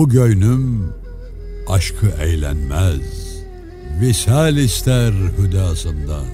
Bu 0.00 0.08
göynüm 0.08 0.92
aşkı 1.68 2.06
eğlenmez, 2.06 3.42
visal 4.00 4.56
ister 4.56 5.12
hüdasından. 5.12 6.26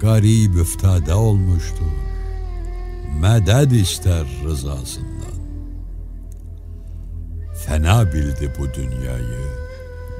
Garip 0.00 0.56
üftade 0.56 1.14
olmuştur, 1.14 1.92
meded 3.20 3.70
ister 3.70 4.26
rızasından. 4.44 5.38
Fena 7.66 8.12
bildi 8.12 8.52
bu 8.58 8.74
dünyayı, 8.74 9.48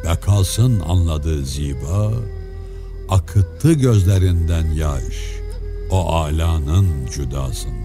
bekasın 0.05 0.81
anladığı 0.81 1.45
ziba, 1.45 2.13
akıttı 3.09 3.73
gözlerinden 3.73 4.67
yaş, 4.67 5.41
o 5.91 6.09
alanın 6.13 6.89
cüdasından. 7.15 7.84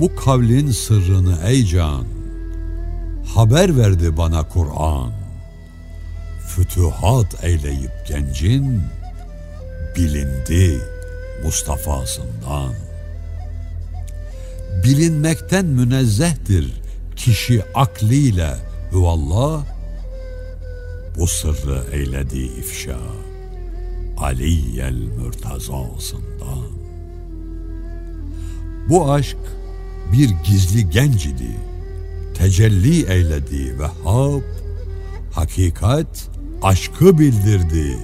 Bu 0.00 0.16
kavlin 0.16 0.70
sırrını 0.70 1.38
ey 1.46 1.64
can, 1.64 2.04
haber 3.34 3.78
verdi 3.78 4.16
bana 4.16 4.48
Kur'an. 4.48 5.12
Fütuhat 6.48 7.44
eyleyip 7.44 7.92
gencin, 8.08 8.82
bilindi 9.96 10.80
Mustafa'sından. 11.44 12.74
Bilinmekten 14.84 15.64
münezzehtir 15.64 16.80
kişi 17.16 17.62
akliyle 17.74 18.54
huvallah, 18.90 19.64
bu 21.18 21.26
sırrı 21.26 21.84
eyledi 21.92 22.38
ifşa 22.38 22.98
Aliyel 24.18 25.02
Mürtazasından. 25.18 26.68
Bu 28.88 29.12
aşk 29.12 29.57
bir 30.12 30.30
gizli 30.44 30.90
genç 30.90 31.26
idi. 31.26 31.50
Tecelli 32.34 33.12
eyledi 33.12 33.78
Vehhab, 33.78 34.42
hakikat 35.32 36.30
aşkı 36.62 37.18
bildirdi 37.18 37.98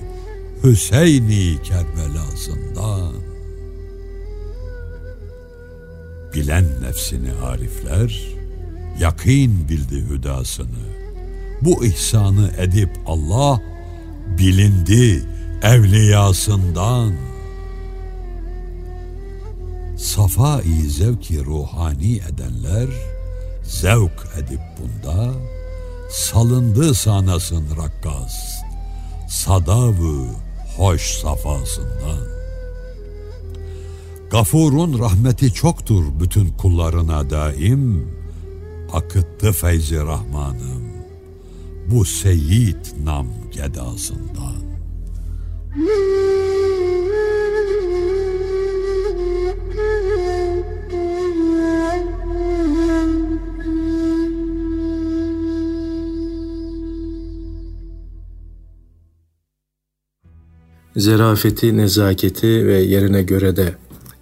Hüseyin'i 0.64 1.62
Kerbelasından. 1.62 3.12
Bilen 6.34 6.64
nefsini 6.82 7.32
arifler, 7.32 8.20
yakin 9.00 9.68
bildi 9.68 10.04
hüdasını. 10.10 10.94
Bu 11.62 11.84
ihsanı 11.84 12.50
edip 12.58 12.90
Allah 13.06 13.60
bilindi 14.38 15.22
evliyasından.'' 15.62 17.33
Safa-i 20.14 20.88
zevki 20.90 21.44
ruhani 21.44 22.16
edenler 22.16 22.88
zevk 23.62 24.26
edip 24.38 24.60
bunda 24.78 25.32
salındı 26.10 26.94
sanasın 26.94 27.64
rakkas 27.76 28.34
sadavı 29.28 30.26
hoş 30.76 31.02
safasından. 31.02 32.26
Gafurun 34.30 34.98
rahmeti 34.98 35.52
çoktur 35.52 36.04
bütün 36.20 36.48
kullarına 36.48 37.30
daim 37.30 38.08
akıttı 38.92 39.52
feyzi 39.52 39.96
rahmanım 39.96 40.84
bu 41.90 42.04
seyyid 42.04 42.86
nam 43.04 43.26
gedasından. 43.52 44.64
Zerafeti, 60.96 61.76
nezaketi 61.76 62.66
ve 62.66 62.78
yerine 62.80 63.22
göre 63.22 63.56
de 63.56 63.74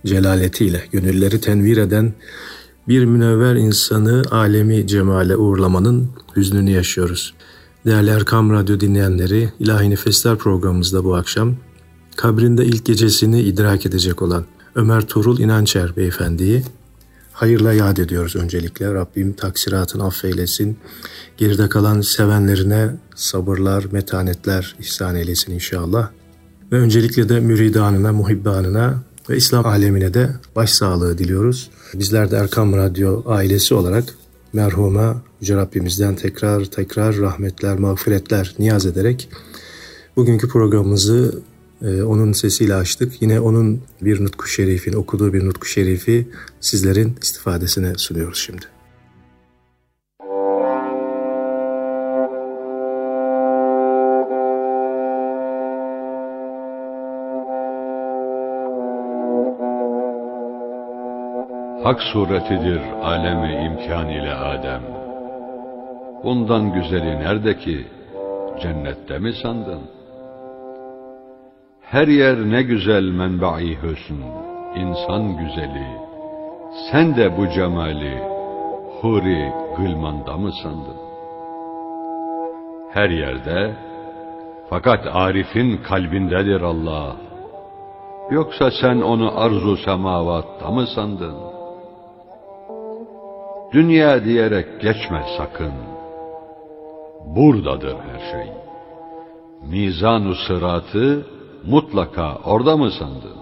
celaletiyle 0.06 0.84
gönülleri 0.93 1.41
tenvir 1.41 1.77
eden 1.77 2.12
bir 2.88 3.05
münevver 3.05 3.55
insanı 3.55 4.22
alemi 4.31 4.87
cemale 4.87 5.37
uğurlamanın 5.37 6.10
hüznünü 6.37 6.71
yaşıyoruz. 6.71 7.34
Değerli 7.87 8.10
Erkam 8.10 8.50
Radyo 8.50 8.81
dinleyenleri, 8.81 9.53
İlahi 9.59 9.91
Nefesler 9.91 10.37
programımızda 10.37 11.05
bu 11.05 11.15
akşam 11.15 11.56
kabrinde 12.16 12.65
ilk 12.65 12.84
gecesini 12.84 13.43
idrak 13.43 13.87
edecek 13.87 14.22
olan 14.22 14.44
Ömer 14.75 15.06
Tuğrul 15.06 15.39
İnançer 15.39 15.97
beyefendiyi 15.97 16.62
hayırla 17.33 17.72
yad 17.72 17.97
ediyoruz 17.97 18.37
öncelikle. 18.37 18.94
Rabbim 18.94 19.33
taksiratını 19.33 20.04
affeylesin. 20.04 20.78
Geride 21.37 21.69
kalan 21.69 22.00
sevenlerine 22.00 22.91
sabırlar, 23.15 23.84
metanetler 23.93 24.77
ihsan 24.81 25.15
eylesin 25.15 25.53
inşallah. 25.53 26.10
Ve 26.72 26.77
öncelikle 26.77 27.28
de 27.28 27.41
müridanına, 27.41 28.12
muhibbanına 28.12 29.03
ve 29.31 29.37
İslam 29.37 29.66
alemine 29.66 30.15
de 30.15 30.31
başsağlığı 30.56 31.19
diliyoruz. 31.19 31.71
Bizler 31.94 32.31
de 32.31 32.37
Erkam 32.37 32.77
Radyo 32.77 33.22
ailesi 33.27 33.75
olarak 33.75 34.05
merhuma 34.53 35.22
Yüce 35.41 35.56
Rabbimizden 35.56 36.16
tekrar 36.16 36.65
tekrar 36.65 37.16
rahmetler, 37.16 37.78
mağfiretler 37.78 38.55
niyaz 38.59 38.87
ederek 38.87 39.28
bugünkü 40.16 40.49
programımızı 40.49 41.43
e, 41.83 42.03
onun 42.03 42.33
sesiyle 42.33 42.75
açtık. 42.75 43.22
Yine 43.22 43.41
onun 43.41 43.81
bir 44.03 44.25
nutku 44.25 44.47
şerifin, 44.47 44.93
okuduğu 44.93 45.33
bir 45.33 45.47
nutku 45.47 45.66
şerifi 45.66 46.28
sizlerin 46.60 47.16
istifadesine 47.22 47.94
sunuyoruz 47.97 48.39
şimdi. 48.39 48.66
Hak 61.84 62.00
suretidir 62.03 62.81
alemi 63.03 63.53
imkan 63.66 64.09
ile 64.09 64.34
Adem. 64.34 64.82
Bundan 66.25 66.72
güzeli 66.72 67.19
nerede 67.20 67.59
ki? 67.59 67.87
Cennette 68.62 69.19
mi 69.19 69.32
sandın? 69.43 69.82
Her 71.81 72.09
yer 72.09 72.37
ne 72.37 72.62
güzel 72.62 73.04
menbai 73.04 73.78
hüsn, 73.82 74.21
insan 74.76 75.37
güzeli. 75.37 75.88
Sen 76.91 77.16
de 77.16 77.37
bu 77.37 77.48
cemali 77.48 78.19
huri 79.00 79.53
gılmanda 79.76 80.37
mı 80.37 80.50
sandın? 80.62 80.98
Her 82.92 83.10
yerde 83.10 83.72
fakat 84.71 85.06
Arif'in 85.12 85.76
kalbindedir 85.76 86.60
Allah. 86.60 87.16
Yoksa 88.31 88.71
sen 88.81 89.00
onu 89.00 89.41
arzu 89.41 89.76
semavatta 89.76 90.71
mı 90.71 90.87
sandın? 90.87 91.52
Dünya 93.72 94.25
diyerek 94.25 94.81
geçme 94.81 95.25
sakın. 95.38 95.72
Buradadır 97.27 97.97
her 97.97 98.31
şey. 98.31 98.53
Mizan-ı 99.62 100.34
sıratı 100.47 101.27
mutlaka 101.65 102.37
orada 102.44 102.77
mı 102.77 102.91
sandın? 102.91 103.37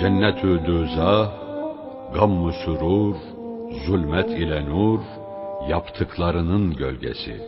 Cennet-ü 0.00 0.64
düzah, 0.66 1.30
gam-ı 2.14 2.52
zulmet 3.86 4.30
ile 4.30 4.64
nur, 4.64 5.00
yaptıklarının 5.68 6.76
gölgesi. 6.76 7.40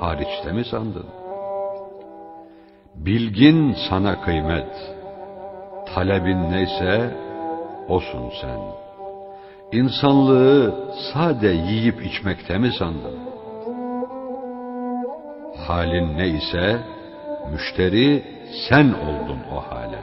Hariçte 0.00 0.52
mi 0.52 0.64
sandın? 0.64 1.06
Bilgin 2.94 3.76
sana 3.90 4.20
kıymet, 4.20 4.94
talebin 5.94 6.50
neyse, 6.50 7.16
olsun 7.88 8.30
sen.'' 8.40 8.87
İnsanlığı 9.72 10.74
sade 11.12 11.48
yiyip 11.48 12.06
içmekte 12.06 12.58
mi 12.58 12.72
sandın? 12.78 13.18
Halin 15.66 16.18
ne 16.18 16.28
ise 16.28 16.80
müşteri 17.52 18.24
sen 18.68 18.84
oldun 18.84 19.38
o 19.52 19.56
hale. 19.56 20.02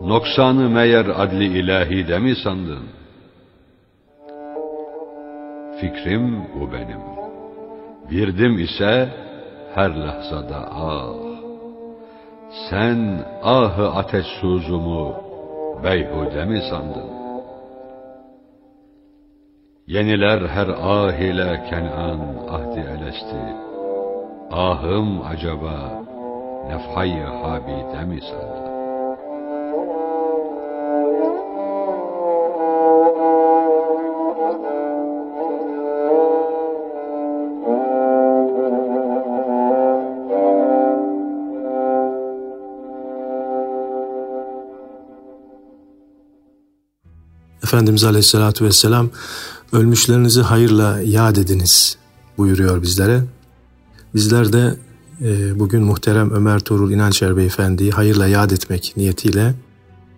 Noksanı 0.00 0.68
meğer 0.70 1.06
adli 1.06 1.58
ilahi 1.58 2.08
de 2.08 2.18
mi 2.18 2.36
sandın? 2.44 2.84
Fikrim 5.80 6.44
bu 6.54 6.72
benim. 6.72 7.00
Virdim 8.10 8.58
ise 8.58 9.08
her 9.74 9.90
lahzada 9.90 10.68
ah. 10.72 11.14
Sen 12.70 13.24
ahı 13.42 13.88
ateş 13.88 14.26
suzumu 14.26 15.14
beyhude 15.84 16.44
mi 16.44 16.62
sandın? 16.70 17.09
Yeniler 19.90 20.40
her 20.48 20.68
ah 20.68 21.12
ile 21.12 21.66
Kenan 21.70 22.20
ahdi 22.48 22.80
elesti. 22.94 23.42
Ahım 24.50 25.26
acaba 25.26 26.04
nefhay-ı 26.68 27.26
habide 27.26 28.04
mi 28.04 28.20
sandı? 28.20 28.70
Efendimiz 47.64 48.04
Aleyhisselatü 48.04 48.64
Vesselam 48.64 49.10
ölmüşlerinizi 49.72 50.40
hayırla 50.40 51.00
yad 51.00 51.36
ediniz 51.36 51.96
buyuruyor 52.38 52.82
bizlere. 52.82 53.24
Bizler 54.14 54.52
de 54.52 54.76
e, 55.22 55.58
bugün 55.58 55.82
muhterem 55.82 56.30
Ömer 56.30 56.60
Tuğrul 56.60 56.90
İnançer 56.90 57.36
Beyefendi'yi 57.36 57.90
hayırla 57.90 58.26
yad 58.26 58.50
etmek 58.50 58.92
niyetiyle 58.96 59.54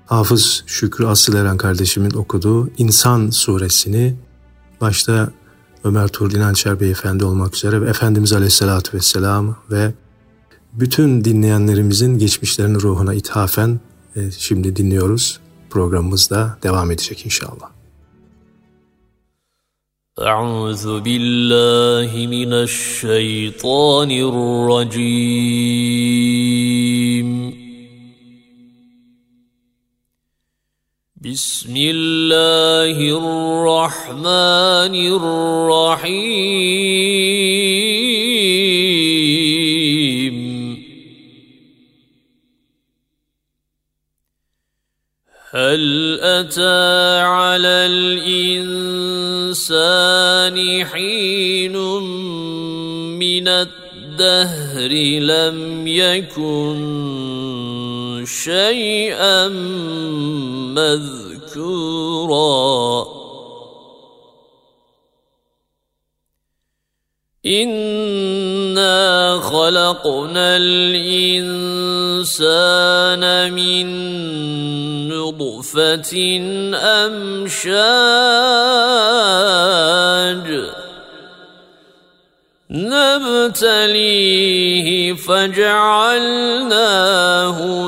Hafız 0.07 0.65
Şükrü 0.67 1.07
Asıl 1.07 1.35
Eren 1.35 1.57
kardeşimin 1.57 2.11
okuduğu 2.11 2.71
İnsan 2.79 3.31
suresini 3.31 4.15
başta 4.81 5.31
Ömer 5.85 6.09
Tuğrul 6.09 6.33
İnançer 6.33 6.81
Beyefendi 6.81 7.25
olmak 7.25 7.57
üzere 7.57 7.81
ve 7.81 7.91
Efendimiz 7.91 8.33
Aleyhisselatü 8.33 8.97
Vesselam 8.97 9.57
ve 9.71 9.95
bütün 10.73 11.25
dinleyenlerimizin 11.25 12.19
geçmişlerinin 12.19 12.81
ruhuna 12.81 13.15
ithafen 13.15 13.81
e, 14.17 14.31
şimdi 14.31 14.77
dinliyoruz. 14.77 15.41
Programımız 15.71 16.31
da 16.31 16.59
devam 16.63 16.91
edecek 16.91 17.27
inşallah. 17.27 17.72
أعوذ 20.23 21.01
بالله 21.01 22.27
من 22.27 22.53
الشيطان 22.53 24.11
الرجيم. 24.11 25.03
بسم 31.17 31.75
الله 31.77 32.97
الرحمن 33.19 34.95
الرحيم. 35.19 36.43
هل 45.51 46.19
أتى 46.21 47.21
على 47.21 47.69
الإنسان 47.91 49.02
حين 50.85 51.77
من 53.19 53.49
الدهر 53.49 54.91
لم 55.21 55.87
يكن 55.87 56.83
شيئا 58.27 59.49
مذكورا. 60.77 62.13
إنا 68.83 69.41
خلقنا 69.41 70.57
الإنسان 70.57 71.93
من 73.55 73.87
نطفة 75.09 76.13
أمشاج 76.75 77.73
نبتليه 83.53 84.33
فجعلناه 85.15 86.73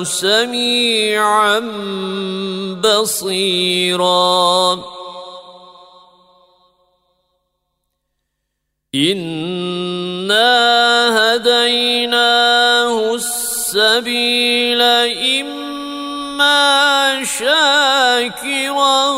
سميعا 0.04 1.60
بصيرا 2.84 4.44
إنا 10.24 11.36
هديناه 11.36 13.14
السبيل 13.14 14.82
إما 15.40 17.24
شاكرا 17.24 19.08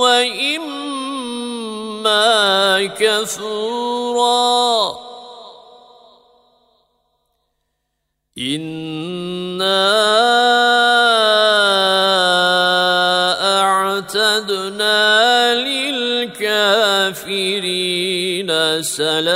وإما 0.00 0.96
كفورا 2.86 4.96
إنا 8.38 9.86
أعتدنا 13.60 15.54
للكافرين 15.54 16.46
سلاسل 18.82 19.35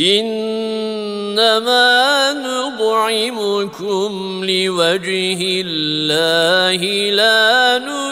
إنما 0.00 1.22
نطعمكم 2.32 4.10
لوجه 4.44 5.40
الله 5.66 7.10
لا 7.10 7.78
نريد 7.78 8.03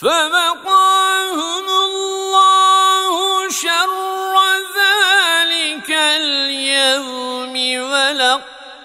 فوقاهم 0.00 1.66
الله 1.88 3.14
شر 3.48 4.34
ذلك 4.76 5.90
اليوم 5.90 7.54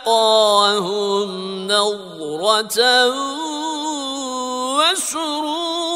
ولقاهم 0.07 0.47
نضرة 1.67 2.79
وسرورا. 4.79 5.93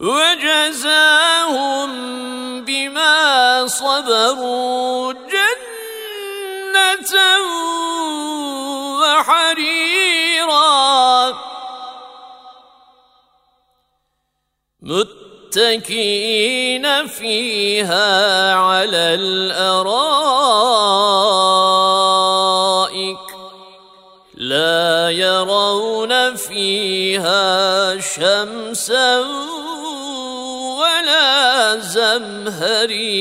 وجزاهم 0.00 1.90
بما 2.64 3.66
صبروا 3.66 5.12
جنة 5.12 7.14
وحريرا. 9.02 9.88
متكئين 15.48 17.06
فيها 17.06 18.54
على 18.54 19.14
الأرائك. 19.14 20.18
لا 24.38 25.10
يرون 25.10 26.36
فيها 26.36 27.98
شمسا 28.00 29.18
ولا 30.78 31.76
زمهريرا. 31.78 33.18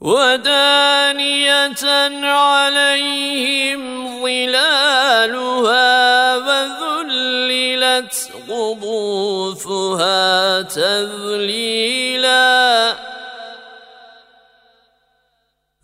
ودانية 0.00 1.84
عليهم 2.24 3.80
ظلالها 4.22 5.88
وذللت 6.36 8.16
قطوفها 8.48 10.22
تذليلا. 10.62 12.47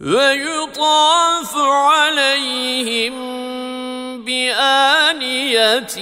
ويطاف 0.05 1.57
عليهم 1.57 3.15
بآنية 4.25 5.97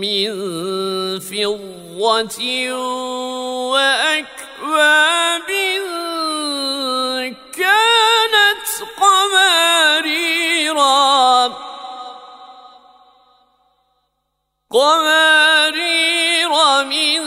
من 0.00 0.30
فضة 1.20 2.72
وأكواب 3.72 5.50
كانت 7.52 8.68
قماريرا. 9.00 10.32
قمارير 14.70 16.52
من 16.84 17.22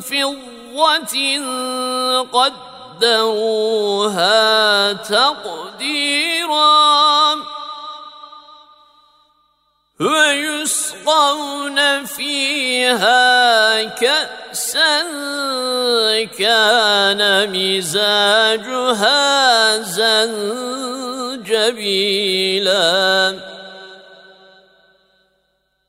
فضة 0.00 1.16
قدروها 3.00 4.92
تقديرا 4.92 6.56
ويسقون 10.00 11.78
فيها 12.04 13.82
كأسا 13.82 15.02
كان 16.38 17.50
مزاجها 17.52 19.16
زنجبيلا 19.82 21.26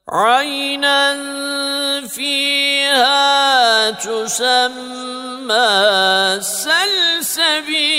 عينا 0.10 1.18
فيها 2.08 3.92
تسمى 3.92 5.58
سلسبيلا 6.42 7.98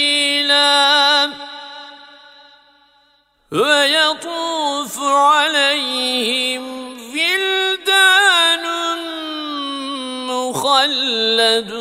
ويطوف 3.53 4.99
عليهم 5.03 6.88
ولدان 7.12 8.65
مخلدون 10.27 11.77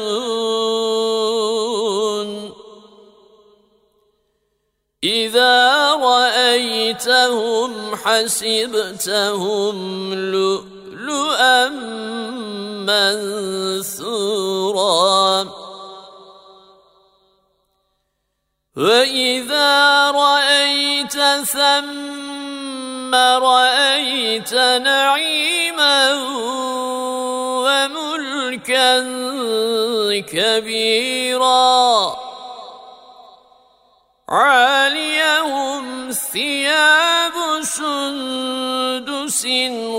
رأيتهم 6.88 7.96
حسبتهم 7.96 9.76
لؤلؤا 10.14 11.70
منثورا. 14.08 14.48
وإذا 18.78 20.12
رأيت 20.12 21.18
ثم 21.46 23.16
رأيت 23.16 24.54
نعيما 24.54 26.14
وملكا 27.66 29.00
كبيرا 30.20 32.18
عاليهم 34.30 35.07
ثياب 36.12 37.34
سندس 37.62 39.48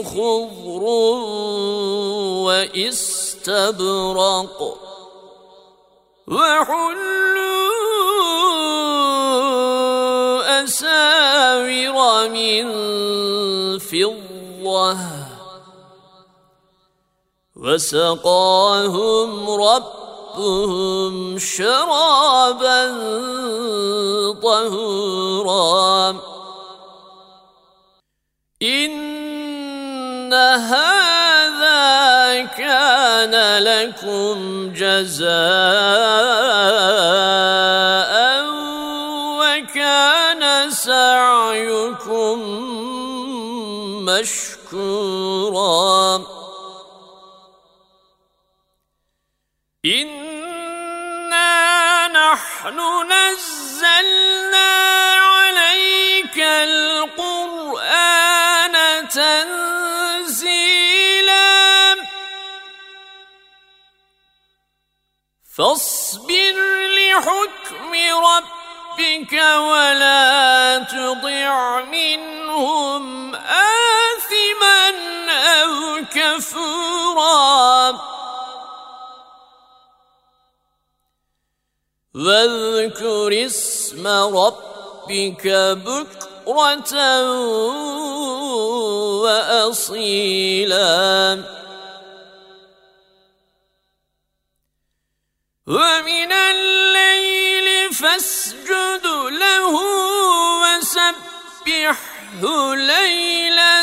خضر 0.05 0.83
واستبرق 3.49 4.59
وحلوا 6.29 7.69
أساور 10.65 12.29
من 12.29 12.65
فضة 13.79 14.99
وسقاهم 17.57 19.31
ربهم 20.39 21.39
شرابا 21.39 22.83
طهورا. 24.43 26.17
إن 28.63 30.33
هذا 30.35 31.79
كان 32.45 33.63
لكم 33.63 34.37
جزاء 34.75 35.29
وكان 39.39 40.71
سعيكم 40.71 42.39
مشكورا. 44.07 45.19
إنا 49.87 50.28
نحن 52.33 52.79
نزلنا 53.13 54.71
عليك 55.15 56.39
القرآن 56.69 57.85
تنزيلا. 59.09 60.37
فاصبر 65.59 66.57
لحكم 66.99 67.93
ربك 68.31 69.33
ولا 69.57 70.79
تطع 70.79 71.81
منهم 71.81 73.35
آثما 73.35 74.85
أو 75.31 75.75
كفورا. 76.15 77.78
واذكر 82.19 83.47
اسم 83.47 84.07
ربك 84.07 85.47
بكرة 85.87 86.95
وأصيلا. 89.23 90.89
ومن 95.67 96.33
الليل 96.33 97.95
فاسجد 97.95 99.07
له 99.31 99.75
وسبحه 100.63 102.05
ليلا 102.75 103.79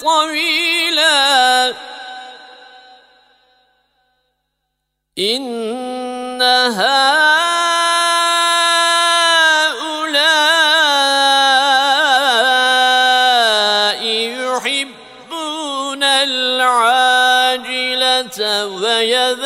طويلا. 0.00 1.74
إن 5.18 5.93
هؤلاء 12.74 14.00
يحبون 14.44 16.02
العاجلة 16.04 17.46
ويذرون 18.66 19.43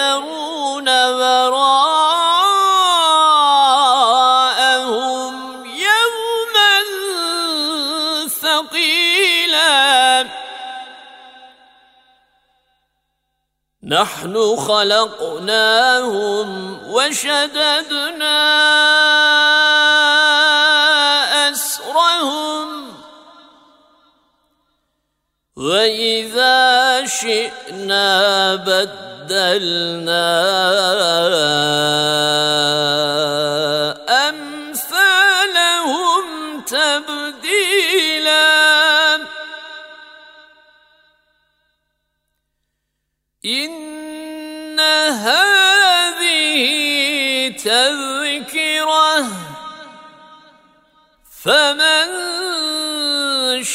نحن 13.88 14.56
خلقناهم 14.56 16.48
وشددنا 16.88 18.40
أسرهم. 21.50 22.94
وإذا 25.56 27.06
شئنا 27.06 28.54
بدلنا 28.54 30.28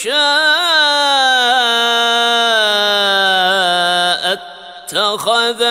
شاء 0.04 0.14
اتخذ 4.34 5.62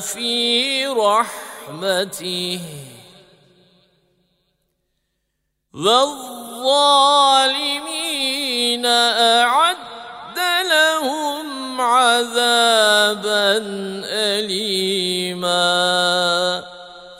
في 0.00 0.86
رحمته 0.86 2.60
والظالمين 5.74 6.46
أعد 8.86 10.38
لهم 10.70 11.80
عذابا 11.80 13.58
أليما. 14.36 15.66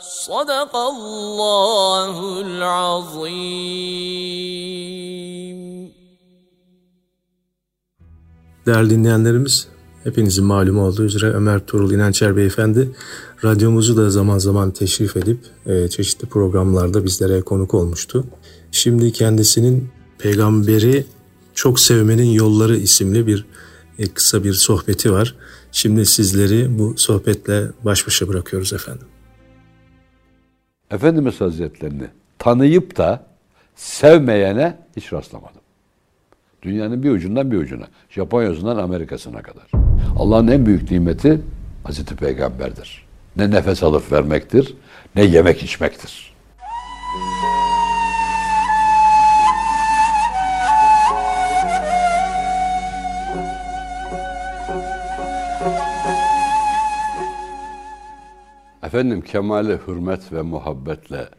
صدق 0.01 0.75
الله 0.75 2.41
العظيم. 2.41 3.57
Değerli 8.67 8.89
dinleyenlerimiz, 8.89 9.67
hepinizin 10.03 10.45
malumu 10.45 10.81
olduğu 10.81 11.03
üzere 11.03 11.25
Ömer 11.25 11.59
Tuğrul 11.59 11.91
İnançer 11.91 12.37
Beyefendi 12.37 12.91
radyomuzu 13.43 13.97
da 13.97 14.09
zaman 14.09 14.37
zaman 14.37 14.71
teşrif 14.71 15.17
edip 15.17 15.39
e, 15.65 15.87
çeşitli 15.87 16.27
programlarda 16.27 17.05
bizlere 17.05 17.41
konuk 17.41 17.73
olmuştu. 17.73 18.27
Şimdi 18.71 19.11
kendisinin 19.11 19.89
Peygamberi 20.19 21.05
Çok 21.53 21.79
Sevmenin 21.79 22.31
Yolları 22.31 22.77
isimli 22.77 23.27
bir 23.27 23.45
e, 23.99 24.07
kısa 24.07 24.43
bir 24.43 24.53
sohbeti 24.53 25.11
var. 25.11 25.35
Şimdi 25.71 26.05
sizleri 26.05 26.79
bu 26.79 26.93
sohbetle 26.97 27.67
baş 27.85 28.07
başa 28.07 28.27
bırakıyoruz 28.27 28.73
efendim. 28.73 29.07
Efendimiz 30.91 31.41
Hazretlerini 31.41 32.07
tanıyıp 32.39 32.97
da 32.97 33.25
sevmeyene 33.75 34.77
hiç 34.95 35.13
rastlamadım. 35.13 35.66
Dünyanın 36.61 37.03
bir 37.03 37.11
ucundan 37.11 37.51
bir 37.51 37.57
ucuna, 37.57 37.87
Japonya'sından 38.09 38.77
Amerika'sına 38.77 39.41
kadar. 39.41 39.67
Allah'ın 40.17 40.47
en 40.47 40.65
büyük 40.65 40.91
nimeti 40.91 41.41
Hazreti 41.83 42.15
Peygamber'dir. 42.15 43.05
Ne 43.35 43.51
nefes 43.51 43.83
alıp 43.83 44.11
vermektir, 44.11 44.73
ne 45.15 45.23
yemek 45.23 45.63
içmektir. 45.63 46.33
Efendim 58.83 59.21
kemale 59.21 59.79
hürmet 59.87 60.33
ve 60.33 60.41
muhabbetle 60.41 61.29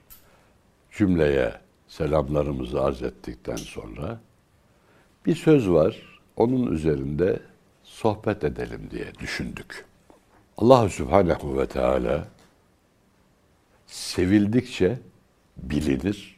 cümleye 0.99 1.53
selamlarımızı 1.89 2.83
arz 2.83 3.03
ettikten 3.03 3.57
sonra 3.57 4.21
bir 5.29 5.37
söz 5.37 5.71
var. 5.71 5.97
Onun 6.37 6.73
üzerinde 6.73 7.41
sohbet 7.85 8.45
edelim 8.45 8.89
diye 8.91 9.15
düşündük. 9.15 9.85
Allah 10.57 10.89
Subhanahu 10.89 11.59
ve 11.59 11.67
Teala 11.67 12.29
sevildikçe 13.87 14.99
bilinir. 15.57 16.37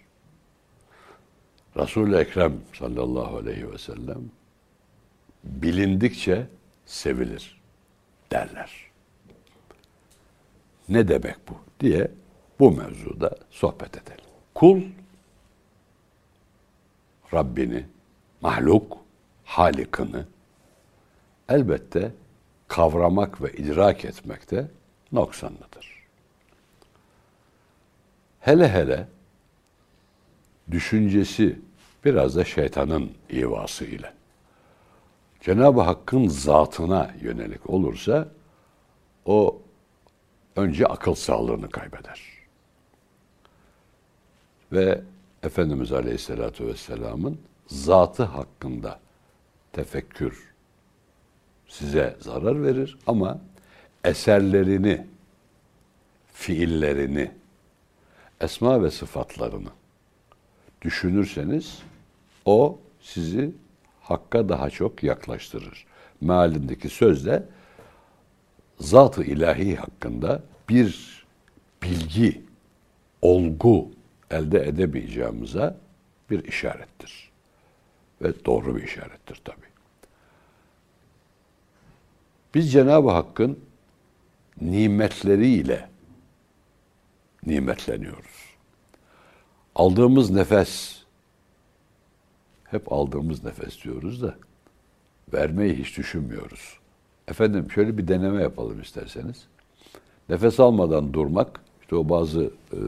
Resul-i 1.77 2.17
Ekrem 2.17 2.53
sallallahu 2.73 3.37
aleyhi 3.37 3.73
ve 3.73 3.79
sellem 3.79 4.31
bilindikçe 5.45 6.47
sevilir 6.87 7.61
derler. 8.33 8.71
Ne 10.89 11.09
demek 11.09 11.37
bu 11.49 11.55
diye 11.81 12.11
bu 12.61 12.71
mevzuda 12.71 13.37
sohbet 13.51 13.97
edelim. 13.97 14.25
Kul 14.55 14.83
Rabbini, 17.35 17.85
mahluk, 18.41 18.99
halikini 19.45 20.25
elbette 21.49 22.13
kavramak 22.69 23.43
ve 23.43 23.53
idrak 23.53 24.05
etmekte 24.05 24.69
noksanlıdır. 25.13 26.01
Hele 28.41 28.69
hele 28.69 29.09
düşüncesi 30.71 31.59
biraz 32.05 32.37
da 32.37 32.45
şeytanın 32.45 33.13
ivası 33.33 33.85
ile 33.85 34.13
Cenab-ı 35.41 35.81
Hakk'ın 35.81 36.29
zatına 36.29 37.11
yönelik 37.21 37.71
olursa 37.71 38.29
o 39.25 39.63
önce 40.57 40.87
akıl 40.87 41.15
sağlığını 41.15 41.71
kaybeder. 41.71 42.21
Ve 44.73 45.01
Efendimiz 45.43 45.93
Aleyhisselatü 45.93 46.67
Vesselam'ın 46.67 47.39
zatı 47.71 48.23
hakkında 48.23 49.01
tefekkür 49.73 50.53
size 51.69 52.17
zarar 52.21 52.63
verir 52.63 52.99
ama 53.07 53.41
eserlerini, 54.05 55.07
fiillerini, 56.33 57.31
esma 58.41 58.83
ve 58.83 58.91
sıfatlarını 58.91 59.69
düşünürseniz 60.83 61.79
o 62.45 62.79
sizi 63.01 63.53
hakka 64.01 64.49
daha 64.49 64.71
çok 64.71 65.03
yaklaştırır. 65.03 65.87
Mealindeki 66.21 66.89
sözde 66.89 67.47
zat-ı 68.79 69.25
ilahi 69.25 69.77
hakkında 69.77 70.43
bir 70.69 71.21
bilgi, 71.83 72.43
olgu 73.23 73.91
elde 74.31 74.69
edemeyeceğimize 74.69 75.77
bir 76.31 76.45
işarettir. 76.45 77.30
Ve 78.23 78.45
doğru 78.45 78.77
bir 78.77 78.83
işarettir 78.83 79.41
tabi. 79.45 79.71
Biz 82.55 82.73
Cenab-ı 82.73 83.11
Hakk'ın 83.11 83.59
nimetleriyle 84.61 85.91
nimetleniyoruz. 87.47 88.51
Aldığımız 89.75 90.31
nefes, 90.31 91.03
hep 92.65 92.93
aldığımız 92.93 93.45
nefes 93.45 93.85
diyoruz 93.85 94.23
da 94.23 94.35
vermeyi 95.33 95.75
hiç 95.75 95.99
düşünmüyoruz. 95.99 96.79
Efendim 97.29 97.71
şöyle 97.71 97.99
bir 97.99 98.09
deneme 98.09 98.43
yapalım 98.43 98.81
isterseniz. 98.81 99.47
Nefes 100.29 100.61
almadan 100.61 101.13
durmak, 101.13 101.61
işte 101.81 101.97
o 101.97 102.09
bazı 102.09 102.51
e, 102.73 102.79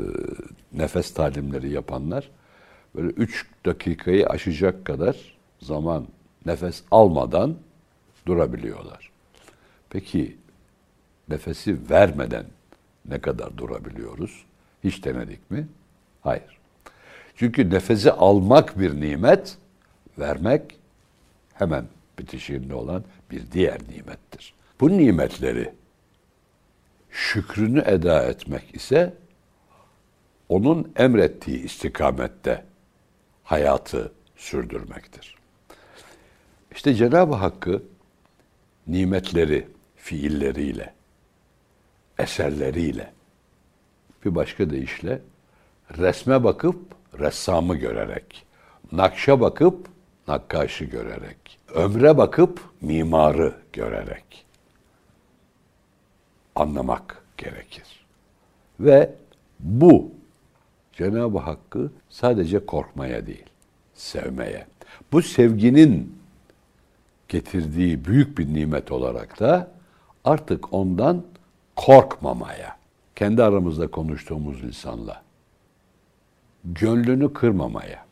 nefes 0.73 1.14
talimleri 1.14 1.71
yapanlar 1.71 2.31
böyle 2.95 3.09
üç 3.09 3.47
dakikayı 3.67 4.27
aşacak 4.27 4.85
kadar 4.85 5.17
zaman 5.61 6.07
nefes 6.47 6.83
almadan 6.91 7.57
durabiliyorlar. 8.27 9.11
Peki 9.91 10.37
nefesi 11.29 11.91
vermeden 11.91 12.47
Ne 13.09 13.19
kadar 13.19 13.59
durabiliyoruz? 13.59 14.45
Hiç 14.85 15.05
denedik 15.05 15.51
mi? 15.51 15.67
Hayır. 16.21 16.59
Çünkü 17.37 17.71
nefesi 17.71 18.13
almak 18.13 18.81
bir 18.81 19.01
nimet, 19.01 19.57
vermek 20.19 20.79
hemen 21.55 21.85
bitişiğinde 22.19 22.75
olan 22.75 23.05
bir 23.31 23.43
diğer 23.53 23.79
nimettir. 23.89 24.55
Bu 24.81 24.89
nimetleri 24.99 25.71
şükrünü 27.11 27.83
eda 27.87 28.23
etmek 28.23 28.75
ise 28.75 29.15
onun 30.49 30.93
emrettiği 30.97 31.65
istikamette 31.65 32.65
hayatı 33.53 34.12
sürdürmektir. 34.37 35.37
İşte 36.75 36.95
Cenab-ı 36.95 37.35
Hakk'ı 37.35 37.83
nimetleri, 38.87 39.69
fiilleriyle, 39.97 40.95
eserleriyle, 42.19 43.12
bir 44.25 44.35
başka 44.35 44.71
deyişle 44.71 45.21
resme 45.99 46.45
bakıp 46.45 46.81
ressamı 47.19 47.77
görerek, 47.77 48.47
nakşa 48.93 49.41
bakıp 49.41 49.88
nakkaşı 50.29 50.85
görerek, 50.85 51.59
ömre 51.75 52.17
bakıp 52.17 52.61
mimarı 52.81 53.55
görerek 53.73 54.47
anlamak 56.55 57.25
gerekir. 57.37 58.07
Ve 58.81 59.15
bu 59.61 60.22
Cenab-ı 60.93 61.39
Hakk'ı 61.39 61.91
sadece 62.11 62.67
korkmaya 62.67 63.27
değil, 63.27 63.47
sevmeye. 63.95 64.67
Bu 65.13 65.23
sevginin 65.23 66.19
getirdiği 67.29 68.05
büyük 68.05 68.39
bir 68.39 68.55
nimet 68.55 68.93
olarak 68.93 69.41
da 69.41 69.71
artık 70.25 70.73
ondan 70.73 71.23
korkmamaya, 71.77 72.77
kendi 73.17 73.43
aramızda 73.43 73.91
konuştuğumuz 73.91 74.63
insanla, 74.63 75.23
gönlünü 76.65 77.33
kırmamaya, 77.33 78.07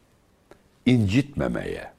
incitmemeye, 0.86 1.92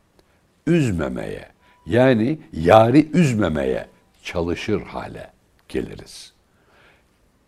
üzmemeye, 0.67 1.47
yani 1.85 2.39
yari 2.53 3.11
üzmemeye 3.11 3.87
çalışır 4.23 4.81
hale 4.81 5.31
geliriz. 5.69 6.33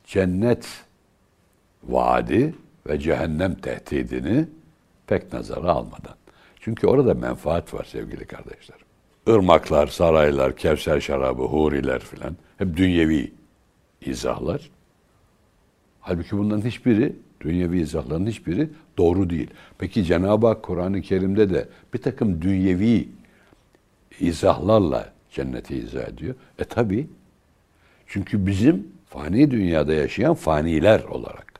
Cennet 0.06 0.68
vaadi 1.84 2.56
ve 2.88 3.00
cehennem 3.00 3.56
tehdidini 3.56 4.48
pek 5.08 5.34
nazara 5.34 5.72
almadan. 5.72 6.16
Çünkü 6.60 6.88
orada 6.88 7.14
menfaat 7.14 7.74
var 7.74 7.84
sevgili 7.84 8.26
kardeşler. 8.26 8.78
Irmaklar, 9.28 9.88
saraylar, 9.88 10.56
kevser 10.56 11.00
şarabı, 11.00 11.44
huriler 11.44 12.00
filan 12.00 12.36
hep 12.58 12.78
dünyevi 12.78 13.32
izahlar. 14.02 14.70
Halbuki 16.00 16.38
bunların 16.38 16.66
hiçbiri, 16.66 17.16
dünyevi 17.42 17.82
izahların 17.82 18.28
hiçbiri 18.28 18.70
doğru 18.98 19.30
değil. 19.30 19.50
Peki 19.78 20.04
Cenab-ı 20.04 20.48
Hak 20.48 20.64
Kur'an-ı 20.64 21.02
Kerim'de 21.02 21.50
de 21.50 21.70
bir 21.94 22.02
takım 22.02 22.42
dünyevi 22.42 23.10
izahlarla 24.20 25.14
cenneti 25.32 25.78
izah 25.78 26.08
ediyor. 26.08 26.36
E 26.60 26.64
tabi. 26.64 27.08
Çünkü 28.08 28.48
bizim 28.48 28.88
fani 29.06 29.52
dünyada 29.52 29.94
yaşayan 29.94 30.34
faniler 30.34 31.04
olarak, 31.04 31.53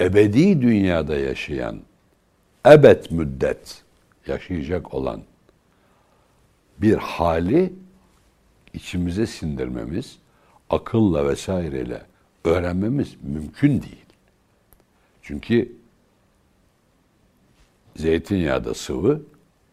ebedi 0.00 0.62
dünyada 0.62 1.16
yaşayan, 1.16 1.80
ebed 2.66 3.04
müddet 3.10 3.82
yaşayacak 4.26 4.94
olan 4.94 5.22
bir 6.78 6.94
hali 6.94 7.72
içimize 8.74 9.26
sindirmemiz, 9.26 10.18
akılla 10.70 11.28
vesaireyle 11.28 12.02
öğrenmemiz 12.44 13.16
mümkün 13.22 13.70
değil. 13.70 14.06
Çünkü 15.22 15.72
zeytinyağı 17.96 18.64
da 18.64 18.74
sıvı, 18.74 19.22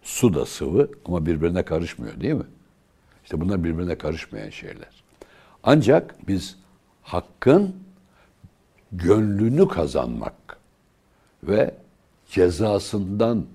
su 0.04 0.34
da 0.34 0.46
sıvı 0.46 0.90
ama 1.06 1.26
birbirine 1.26 1.64
karışmıyor 1.64 2.22
değil 2.22 2.34
mi? 2.34 2.46
İşte 3.24 3.42
bunlar 3.42 3.64
birbirine 3.64 3.98
karışmayan 3.98 4.50
şeyler. 4.50 5.04
Ancak 5.64 6.28
biz 6.28 6.58
hakkın 7.02 7.76
gönlünü 8.98 9.68
kazanmak 9.68 10.58
ve 11.44 11.76
cezasından 12.30 13.46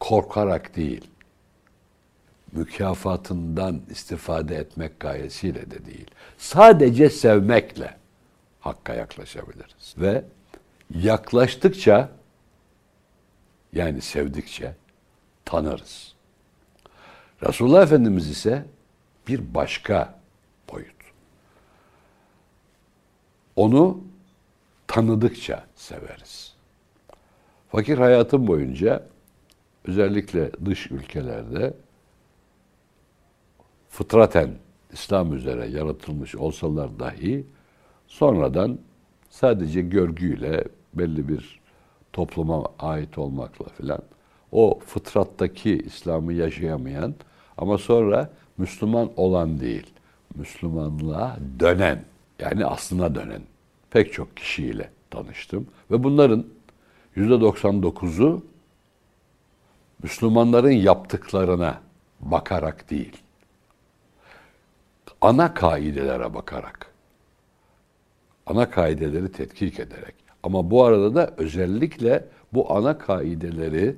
korkarak 0.00 0.76
değil, 0.76 1.04
mükafatından 2.52 3.80
istifade 3.90 4.56
etmek 4.56 5.00
gayesiyle 5.00 5.70
de 5.70 5.86
değil. 5.86 6.10
Sadece 6.38 7.10
sevmekle 7.10 7.96
Hakk'a 8.60 8.94
yaklaşabiliriz. 8.94 9.94
Ve 9.98 10.24
yaklaştıkça 10.94 12.10
yani 13.72 14.00
sevdikçe 14.00 14.74
tanırız. 15.44 16.14
Resulullah 17.42 17.82
Efendimiz 17.82 18.30
ise 18.30 18.64
bir 19.28 19.54
başka 19.54 20.18
boyut. 20.72 20.94
Onu 23.56 24.04
tanıdıkça 24.94 25.64
severiz. 25.74 26.54
Fakir 27.68 27.98
hayatım 27.98 28.46
boyunca 28.46 29.06
özellikle 29.84 30.50
dış 30.64 30.90
ülkelerde 30.90 31.74
fıtraten 33.88 34.50
İslam 34.92 35.34
üzere 35.34 35.66
yaratılmış 35.66 36.36
olsalar 36.36 36.98
dahi 36.98 37.46
sonradan 38.06 38.78
sadece 39.30 39.80
görgüyle 39.80 40.64
belli 40.94 41.28
bir 41.28 41.60
topluma 42.12 42.64
ait 42.78 43.18
olmakla 43.18 43.64
filan 43.64 44.02
o 44.52 44.78
fıtrattaki 44.86 45.78
İslam'ı 45.78 46.32
yaşayamayan 46.32 47.14
ama 47.58 47.78
sonra 47.78 48.30
Müslüman 48.58 49.10
olan 49.16 49.60
değil, 49.60 49.86
Müslümanlığa 50.34 51.36
dönen 51.60 52.04
yani 52.38 52.66
aslına 52.66 53.14
dönen 53.14 53.42
pek 53.94 54.12
çok 54.12 54.36
kişiyle 54.36 54.90
tanıştım. 55.10 55.66
Ve 55.90 56.04
bunların 56.04 56.46
yüzde 57.14 57.34
99'u 57.34 58.44
Müslümanların 60.02 60.70
yaptıklarına 60.70 61.80
bakarak 62.20 62.90
değil, 62.90 63.16
ana 65.20 65.54
kaidelere 65.54 66.34
bakarak, 66.34 66.86
ana 68.46 68.70
kaideleri 68.70 69.32
tetkik 69.32 69.80
ederek. 69.80 70.14
Ama 70.42 70.70
bu 70.70 70.84
arada 70.84 71.14
da 71.14 71.34
özellikle 71.36 72.24
bu 72.52 72.72
ana 72.72 72.98
kaideleri 72.98 73.96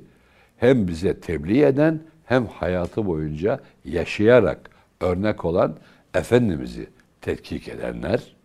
hem 0.56 0.88
bize 0.88 1.20
tebliğ 1.20 1.62
eden 1.62 2.00
hem 2.24 2.46
hayatı 2.46 3.06
boyunca 3.06 3.60
yaşayarak 3.84 4.70
örnek 5.00 5.44
olan 5.44 5.76
Efendimiz'i 6.14 6.90
tetkik 7.20 7.68
edenler 7.68 8.35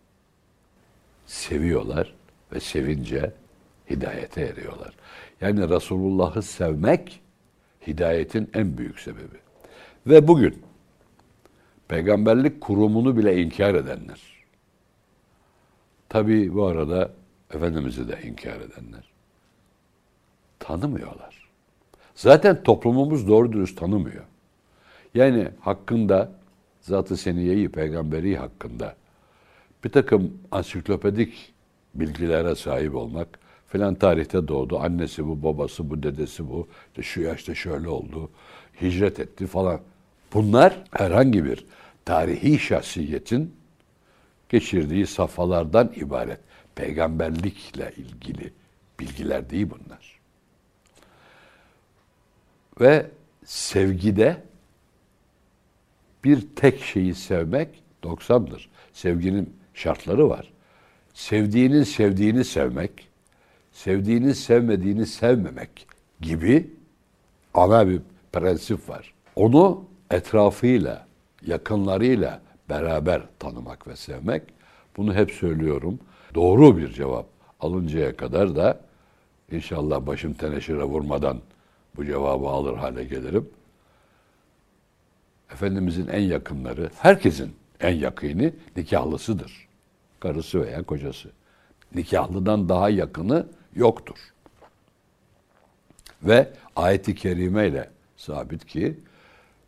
seviyorlar 1.26 2.14
ve 2.52 2.60
sevince 2.60 3.32
hidayete 3.90 4.40
eriyorlar. 4.40 4.94
Yani 5.40 5.68
Resulullah'ı 5.68 6.42
sevmek 6.42 7.20
hidayetin 7.86 8.50
en 8.54 8.78
büyük 8.78 9.00
sebebi. 9.00 9.36
Ve 10.06 10.28
bugün 10.28 10.62
peygamberlik 11.88 12.60
kurumunu 12.60 13.16
bile 13.16 13.42
inkar 13.42 13.74
edenler. 13.74 14.20
Tabi 16.08 16.54
bu 16.54 16.66
arada 16.66 17.10
Efendimiz'i 17.54 18.08
de 18.08 18.22
inkar 18.22 18.56
edenler. 18.56 19.12
Tanımıyorlar. 20.58 21.48
Zaten 22.14 22.62
toplumumuz 22.62 23.28
doğru 23.28 23.52
dürüst 23.52 23.78
tanımıyor. 23.78 24.24
Yani 25.14 25.48
hakkında, 25.60 26.32
Zat-ı 26.80 27.16
Seniye'yi, 27.16 27.68
peygamberi 27.68 28.36
hakkında 28.36 28.94
bir 29.84 29.88
takım 29.88 30.38
ansiklopedik 30.50 31.52
bilgilere 31.94 32.54
sahip 32.54 32.94
olmak, 32.94 33.38
filan 33.66 33.94
tarihte 33.94 34.48
doğdu, 34.48 34.78
annesi 34.78 35.26
bu, 35.26 35.42
babası 35.42 35.90
bu, 35.90 36.02
dedesi 36.02 36.48
bu, 36.48 36.68
işte 36.90 37.02
şu 37.02 37.20
yaşta 37.20 37.54
şöyle 37.54 37.88
oldu, 37.88 38.30
hicret 38.80 39.20
etti 39.20 39.46
falan. 39.46 39.80
Bunlar 40.34 40.84
herhangi 40.90 41.44
bir 41.44 41.64
tarihi 42.04 42.58
şahsiyetin 42.58 43.54
geçirdiği 44.48 45.06
safhalardan 45.06 45.92
ibaret. 45.96 46.40
Peygamberlikle 46.74 47.92
ilgili 47.96 48.52
bilgiler 49.00 49.50
değil 49.50 49.66
bunlar. 49.70 50.20
Ve 52.80 53.10
sevgide 53.44 54.42
bir 56.24 56.46
tek 56.56 56.82
şeyi 56.82 57.14
sevmek 57.14 57.68
90'dır. 58.02 58.70
Sevginin 58.92 59.56
şartları 59.74 60.28
var. 60.28 60.52
Sevdiğinin 61.14 61.82
sevdiğini 61.82 62.44
sevmek, 62.44 63.08
sevdiğini 63.72 64.34
sevmediğini 64.34 65.06
sevmemek 65.06 65.86
gibi 66.20 66.70
ana 67.54 67.88
bir 67.88 68.00
prensip 68.32 68.88
var. 68.88 69.14
Onu 69.36 69.84
etrafıyla, 70.10 71.06
yakınlarıyla 71.46 72.42
beraber 72.68 73.22
tanımak 73.38 73.86
ve 73.86 73.96
sevmek. 73.96 74.42
Bunu 74.96 75.14
hep 75.14 75.30
söylüyorum. 75.30 75.98
doğru 76.34 76.76
bir 76.76 76.88
cevap 76.92 77.26
alıncaya 77.60 78.16
kadar 78.16 78.56
da 78.56 78.80
inşallah 79.50 80.06
başım 80.06 80.32
teneşire 80.32 80.82
vurmadan 80.84 81.40
bu 81.96 82.04
cevabı 82.04 82.46
alır 82.46 82.76
hale 82.76 83.04
gelirim. 83.04 83.48
Efendimizin 85.52 86.06
en 86.06 86.20
yakınları, 86.20 86.90
herkesin 86.98 87.52
en 87.82 87.94
yakını 87.94 88.52
nikahlısıdır. 88.76 89.68
Karısı 90.20 90.62
veya 90.62 90.82
kocası. 90.82 91.28
Nikahlıdan 91.94 92.68
daha 92.68 92.90
yakını 92.90 93.46
yoktur. 93.74 94.16
Ve 96.22 96.52
ayeti 96.76 97.14
kerime 97.14 97.68
ile 97.68 97.90
sabit 98.16 98.66
ki 98.66 99.00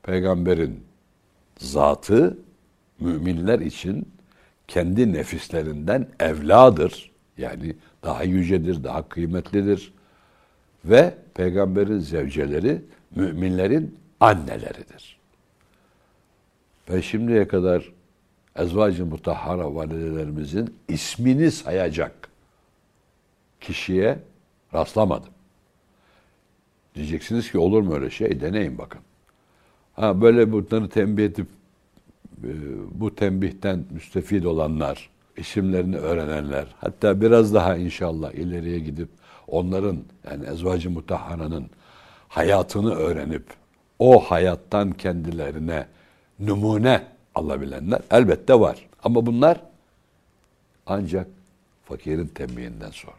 peygamberin 0.03 0.85
zatı 1.59 2.39
müminler 3.01 3.59
için 3.59 4.09
kendi 4.69 5.13
nefislerinden 5.13 6.09
evladır. 6.21 7.11
Yani 7.39 7.77
daha 8.03 8.25
yücedir, 8.25 8.85
daha 8.85 9.09
kıymetlidir. 9.09 9.93
Ve 10.85 11.15
peygamberin 11.35 11.99
zevceleri 11.99 12.83
müminlerin 13.17 13.99
anneleridir. 14.21 15.19
Ben 16.91 17.01
şimdiye 17.01 17.49
kadar 17.49 17.93
ezvacı 18.57 19.07
mutahhara 19.07 19.75
validelerimizin 19.75 20.77
ismini 20.89 21.51
sayacak 21.51 22.29
kişiye 23.61 24.19
rastlamadım. 24.75 25.31
Diyeceksiniz 26.95 27.53
ki 27.53 27.59
olur 27.59 27.83
mu 27.83 27.95
öyle 27.95 28.11
şey? 28.11 28.41
Deneyin 28.41 28.79
bakın. 28.79 29.01
Ha 29.93 30.21
böyle 30.21 30.53
bunları 30.53 30.89
tembih 30.89 31.25
edip 31.25 31.47
e, 32.45 32.51
bu 33.01 33.15
tembihten 33.15 33.85
müstefid 33.91 34.45
olanlar, 34.45 35.11
isimlerini 35.37 35.97
öğrenenler, 35.97 36.67
hatta 36.81 37.21
biraz 37.21 37.55
daha 37.55 37.77
inşallah 37.77 38.33
ileriye 38.33 38.79
gidip 38.79 39.09
onların 39.47 39.99
yani 40.31 40.47
ezvacı 40.47 40.91
mutahharanın 40.91 41.71
hayatını 42.29 42.95
öğrenip 42.95 43.45
o 43.99 44.21
hayattan 44.21 44.93
kendilerine 44.93 45.87
numune 46.41 47.14
alabilenler 47.35 48.01
elbette 48.11 48.61
var. 48.61 48.87
Ama 49.03 49.27
bunlar 49.27 49.61
ancak 50.87 51.27
fakirin 51.85 52.27
tembihinden 52.27 52.91
sonra. 52.91 53.15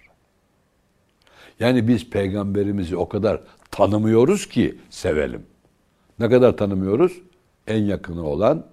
Yani 1.60 1.88
biz 1.88 2.10
peygamberimizi 2.10 2.98
o 2.98 3.10
kadar 3.10 3.42
tanımıyoruz 3.72 4.50
ki 4.50 4.78
sevelim. 4.90 5.46
Ne 6.20 6.30
kadar 6.30 6.58
tanımıyoruz? 6.58 7.22
En 7.68 7.84
yakını 7.84 8.24
olan 8.28 8.66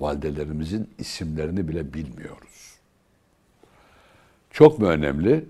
validelerimizin 0.00 0.90
isimlerini 0.98 1.68
bile 1.68 1.94
bilmiyoruz. 1.94 2.74
Çok 4.50 4.78
mu 4.78 4.86
önemli? 4.86 5.44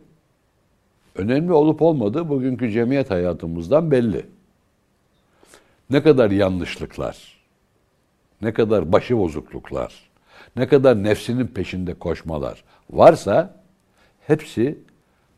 Önemli 1.14 1.52
olup 1.52 1.82
olmadığı 1.82 2.28
bugünkü 2.28 2.70
cemiyet 2.70 3.10
hayatımızdan 3.10 3.90
belli. 3.90 4.26
Ne 5.90 6.02
kadar 6.02 6.30
yanlışlıklar, 6.30 7.39
ne 8.42 8.52
kadar 8.52 8.92
başı 8.92 9.18
bozukluklar, 9.18 10.10
ne 10.56 10.68
kadar 10.68 11.02
nefsinin 11.02 11.46
peşinde 11.46 11.94
koşmalar 11.94 12.64
varsa 12.90 13.62
hepsi 14.26 14.78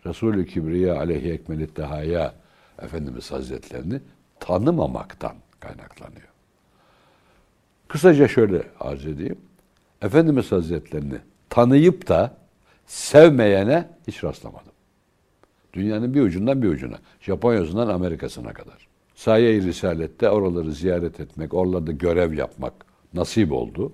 Resulü 0.07 0.47
Kibriya 0.47 0.97
aleyhi 0.97 1.33
ekmelit 1.33 1.77
dehaya 1.77 2.35
Efendimiz 2.83 3.31
Hazretlerini 3.31 4.01
tanımamaktan 4.41 5.37
kaynaklanıyor. 5.61 6.29
Kısaca 7.88 8.29
şöyle 8.29 8.62
arz 8.81 9.07
edeyim. 9.07 9.38
Efendimiz 10.03 10.53
Hazretlerini 10.53 11.19
tanıyıp 11.49 12.09
da 12.09 12.37
sevmeyene 12.87 13.88
hiç 14.07 14.25
rastlamadım. 14.25 14.73
Dünyanın 15.73 16.15
bir 16.15 16.21
ucundan 16.21 16.62
bir 16.62 16.69
ucuna. 16.69 16.97
Japonya'sından 17.21 17.88
Amerika'sına 17.88 18.53
kadar. 18.53 18.88
Saye-i 19.15 19.62
Risalet'te 19.62 20.31
oraları 20.31 20.73
ziyaret 20.73 21.21
etmek, 21.21 21.55
oralarda 21.55 21.93
görev 21.93 22.33
yapmak 22.33 22.73
nasip 23.14 23.53
oldu. 23.53 23.92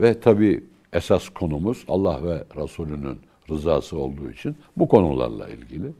Ve 0.00 0.20
tabi 0.20 0.64
esas 0.92 1.28
konumuz 1.28 1.84
Allah 1.88 2.24
ve 2.24 2.44
Resulünün 2.56 3.20
rızası 3.50 3.98
olduğu 3.98 4.30
için 4.30 4.56
bu 4.76 4.88
konularla 4.88 5.48
ilgili 5.48 5.92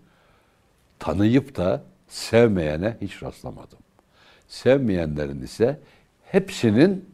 tanıyıp 0.98 1.56
da 1.56 1.85
sevmeyene 2.09 2.96
hiç 3.00 3.22
rastlamadım. 3.22 3.78
Sevmeyenlerin 4.48 5.42
ise 5.42 5.80
hepsinin 6.24 7.11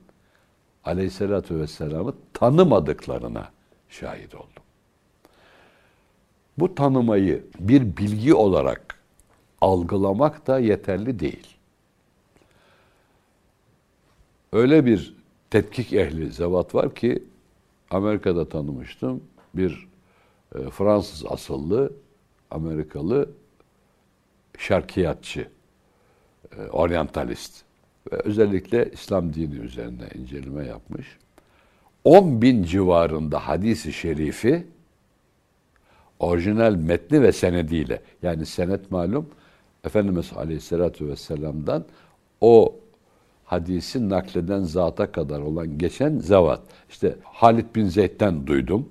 aleyhissalatü 0.85 1.61
vesselam'ı 1.61 2.15
tanımadıklarına 2.33 3.49
şahit 3.89 4.35
oldum. 4.35 4.63
Bu 6.59 6.75
tanımayı 6.75 7.45
bir 7.61 7.97
bilgi 7.97 8.35
olarak 8.35 8.99
algılamak 9.61 10.47
da 10.47 10.59
yeterli 10.59 11.19
değil. 11.19 11.56
Öyle 14.57 14.87
bir 14.87 15.15
tetkik 15.51 15.93
ehli 15.93 16.33
zevat 16.33 16.75
var 16.75 16.95
ki 16.95 17.23
Amerika'da 17.91 18.49
tanımıştım. 18.49 19.23
Bir 19.55 19.89
e, 20.55 20.71
Fransız 20.71 21.27
asıllı 21.27 21.93
Amerikalı 22.51 23.29
şarkiyatçı, 24.59 25.49
e, 26.59 26.63
oryantalist 26.63 27.65
ve 28.13 28.17
özellikle 28.17 28.91
İslam 28.93 29.35
dini 29.35 29.55
üzerine 29.55 30.09
inceleme 30.15 30.67
yapmış. 30.67 31.07
10 32.05 32.43
bin 32.43 32.63
civarında 32.63 33.49
hadisi 33.49 33.93
şerifi 33.93 34.67
orijinal 36.19 36.75
metni 36.75 37.23
ve 37.23 37.33
senediyle 37.33 38.03
yani 38.23 38.47
senet 38.47 38.91
malum 38.91 39.31
Efendimiz 39.85 40.33
Aleyhisselatü 40.37 41.09
Vesselam'dan 41.09 41.85
o 42.41 42.75
hadisi 43.47 44.09
nakleden 44.09 44.63
zata 44.63 45.13
kadar 45.13 45.41
olan 45.41 45.79
geçen 45.79 46.19
zevat. 46.19 46.61
İşte 46.89 47.17
Halid 47.23 47.75
bin 47.75 47.89
Zeyd'den 47.89 48.47
duydum. 48.47 48.89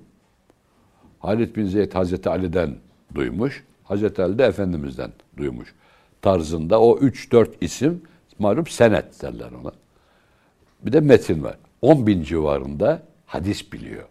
Halid 1.18 1.56
bin 1.56 1.66
Zeyd 1.66 1.92
Hazreti 1.92 2.28
Ali'den 2.28 2.76
duymuş. 3.14 3.64
Hazreti 3.84 4.22
Ali 4.22 4.38
de 4.38 4.44
Efendimiz'den 4.44 5.10
duymuş. 5.36 5.74
Tarzında 6.22 6.80
o 6.80 6.98
3-4 6.98 7.48
isim 7.60 8.02
malum 8.38 8.66
senet 8.66 9.22
derler 9.22 9.52
ona. 9.62 9.72
Bir 10.82 10.92
de 10.92 11.00
metin 11.00 11.42
var. 11.42 11.58
10 11.82 12.06
bin 12.06 12.22
civarında 12.22 13.02
hadis 13.26 13.72
biliyor. 13.72 14.04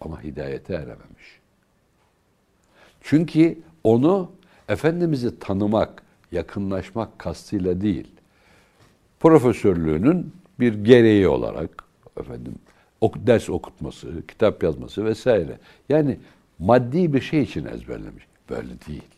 Ama 0.00 0.22
hidayete 0.22 0.74
erememiş. 0.74 1.40
Çünkü 3.00 3.58
onu 3.84 4.30
Efendimiz'i 4.68 5.38
tanımak, 5.38 6.02
yakınlaşmak 6.32 7.18
kastıyla 7.18 7.80
değil, 7.80 8.19
profesörlüğünün 9.20 10.32
bir 10.60 10.84
gereği 10.84 11.28
olarak 11.28 11.84
efendim 12.20 12.54
ok, 13.00 13.26
ders 13.26 13.50
okutması, 13.50 14.26
kitap 14.26 14.62
yazması 14.62 15.04
vesaire. 15.04 15.58
Yani 15.88 16.18
maddi 16.58 17.12
bir 17.12 17.20
şey 17.20 17.42
için 17.42 17.64
ezberlemiş. 17.64 18.24
Böyle 18.50 18.80
değil. 18.88 19.08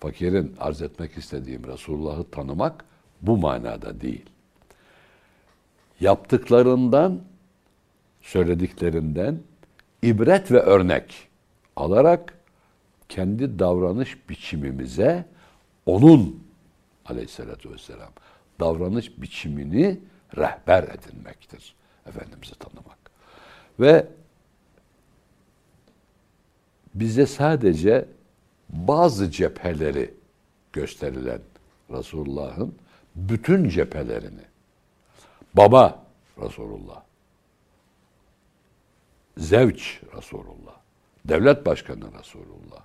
Fakirin 0.00 0.56
arz 0.60 0.82
etmek 0.82 1.18
istediğim 1.18 1.66
Resulullah'ı 1.66 2.30
tanımak 2.30 2.84
bu 3.22 3.36
manada 3.36 4.00
değil. 4.00 4.26
Yaptıklarından, 6.00 7.20
söylediklerinden 8.22 9.38
ibret 10.02 10.52
ve 10.52 10.60
örnek 10.60 11.28
alarak 11.76 12.34
kendi 13.08 13.58
davranış 13.58 14.28
biçimimize 14.28 15.24
onun 15.86 16.44
aleyhissalatü 17.06 17.72
vesselam 17.72 18.10
davranış 18.60 19.20
biçimini 19.20 20.00
rehber 20.36 20.82
edinmektir. 20.82 21.74
Efendimiz'i 22.06 22.54
tanımak. 22.58 22.98
Ve 23.80 24.06
bize 26.94 27.26
sadece 27.26 28.08
bazı 28.68 29.30
cepheleri 29.30 30.14
gösterilen 30.72 31.40
Resulullah'ın 31.90 32.74
bütün 33.16 33.68
cephelerini 33.68 34.44
baba 35.54 36.02
Resulullah, 36.40 37.02
zevç 39.36 40.00
Resulullah, 40.16 40.76
devlet 41.24 41.66
başkanı 41.66 42.18
Resulullah, 42.18 42.84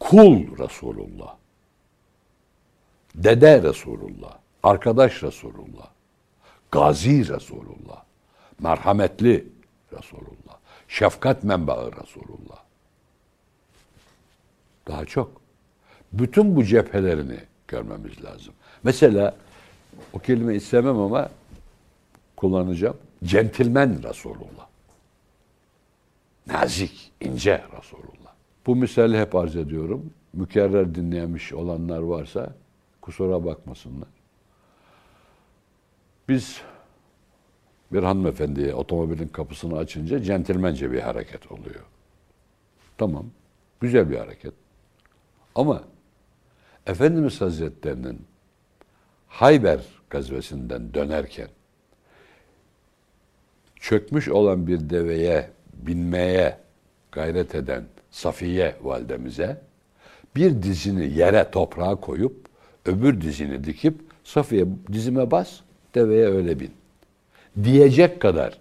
kul 0.00 0.58
Resulullah, 0.58 1.36
dede 3.14 3.62
Resulullah, 3.62 4.38
arkadaş 4.62 5.22
Resulullah, 5.22 5.90
gazi 6.70 7.28
Resulullah, 7.28 8.04
merhametli 8.60 9.48
Resulullah, 9.92 10.58
şefkat 10.88 11.44
menbaı 11.44 11.90
Resulullah. 12.02 12.62
Daha 14.88 15.04
çok. 15.04 15.42
Bütün 16.12 16.56
bu 16.56 16.64
cephelerini 16.64 17.38
görmemiz 17.68 18.24
lazım. 18.24 18.54
Mesela 18.82 19.36
o 20.12 20.18
kelime 20.18 20.54
istemem 20.54 20.98
ama 20.98 21.28
kullanacağım. 22.36 22.96
Centilmen 23.24 24.02
Resulullah. 24.02 24.66
Nazik, 26.46 27.12
ince 27.20 27.64
Resulullah. 27.78 28.32
Bu 28.66 28.76
misali 28.76 29.18
hep 29.18 29.34
arz 29.34 29.56
ediyorum. 29.56 30.10
Mükerrer 30.32 30.94
dinlemiş 30.94 31.52
olanlar 31.52 31.98
varsa 31.98 32.54
kusura 33.00 33.44
bakmasınlar. 33.44 34.08
Biz 36.28 36.60
bir 37.92 38.02
hanımefendiye 38.02 38.74
otomobilin 38.74 39.28
kapısını 39.28 39.78
açınca 39.78 40.22
centilmence 40.22 40.92
bir 40.92 41.00
hareket 41.00 41.52
oluyor. 41.52 41.84
Tamam, 42.98 43.26
güzel 43.80 44.10
bir 44.10 44.16
hareket. 44.16 44.52
Ama 45.54 45.84
Efendimiz 46.86 47.40
Hazretlerinin 47.40 48.26
Hayber 49.28 49.80
gazvesinden 50.10 50.94
dönerken 50.94 51.48
çökmüş 53.76 54.28
olan 54.28 54.66
bir 54.66 54.90
deveye 54.90 55.50
binmeye 55.72 56.58
gayret 57.12 57.54
eden 57.54 57.84
Safiye 58.10 58.76
validemize 58.82 59.60
bir 60.36 60.62
dizini 60.62 61.18
yere 61.18 61.50
toprağa 61.50 61.96
koyup 61.96 62.46
öbür 62.86 63.20
dizini 63.20 63.64
dikip 63.64 64.00
Safiye 64.24 64.66
dizime 64.92 65.30
bas 65.30 65.60
deveye 65.94 66.26
öyle 66.26 66.60
bin. 66.60 66.70
Diyecek 67.64 68.20
kadar 68.20 68.58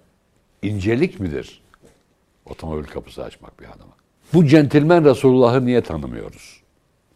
incelik 0.62 1.20
midir 1.20 1.62
otomobil 2.46 2.84
kapısı 2.84 3.24
açmak 3.24 3.60
bir 3.60 3.66
hanıma? 3.66 3.94
Bu 4.34 4.46
centilmen 4.46 5.06
Resulullah'ı 5.06 5.66
niye 5.66 5.82
tanımıyoruz? 5.82 6.62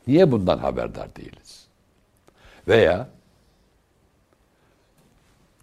Niye 0.08 0.32
bundan 0.32 0.58
haberdar 0.58 1.16
değiliz? 1.16 1.68
Veya 2.68 3.10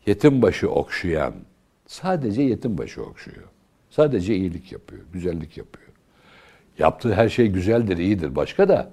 yetim 0.07 0.43
başı 0.43 0.71
okşayan, 0.71 1.35
sadece 1.87 2.43
yetim 2.43 2.79
başı 2.79 3.03
okşuyor. 3.03 3.49
Sadece 3.91 4.37
iyilik 4.37 4.73
yapıyor, 4.73 5.03
güzellik 5.13 5.57
yapıyor. 5.57 5.89
Yaptığı 6.79 7.15
her 7.15 7.29
şey 7.29 7.47
güzeldir, 7.49 7.99
iyidir. 7.99 8.37
Başka 8.37 8.69
da 8.69 8.91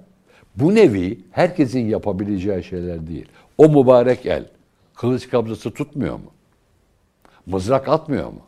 bu 0.56 0.74
nevi 0.74 1.20
herkesin 1.30 1.88
yapabileceği 1.88 2.64
şeyler 2.64 3.06
değil. 3.06 3.26
O 3.58 3.68
mübarek 3.68 4.26
el 4.26 4.44
kılıç 5.00 5.28
kabzası 5.28 5.70
tutmuyor 5.70 6.14
mu? 6.14 6.32
Mızrak 7.46 7.88
atmıyor 7.88 8.26
mu? 8.26 8.42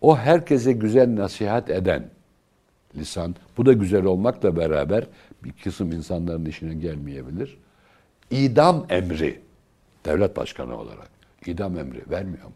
O 0.00 0.16
herkese 0.16 0.72
güzel 0.72 1.16
nasihat 1.16 1.70
eden 1.70 2.10
lisan, 2.96 3.34
bu 3.56 3.66
da 3.66 3.72
güzel 3.72 4.04
olmakla 4.04 4.56
beraber 4.56 5.06
bir 5.44 5.52
kısım 5.52 5.92
insanların 5.92 6.44
işine 6.44 6.74
gelmeyebilir. 6.74 7.58
İdam 8.30 8.86
emri, 8.88 9.40
devlet 10.04 10.36
başkanı 10.36 10.78
olarak 10.78 11.10
idam 11.46 11.78
emri 11.78 12.10
vermiyor 12.10 12.44
mu? 12.44 12.52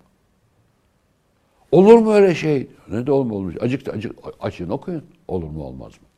Olur 1.72 1.98
mu 1.98 2.12
öyle 2.12 2.34
şey? 2.34 2.68
Ne 2.88 3.06
de 3.06 3.12
olmuş? 3.12 3.54
Acık 3.60 3.88
acık 3.88 4.16
açın 4.40 4.68
okuyun. 4.68 5.04
Olur 5.28 5.50
mu 5.50 5.64
olmaz 5.64 5.92
mı? 5.92 6.08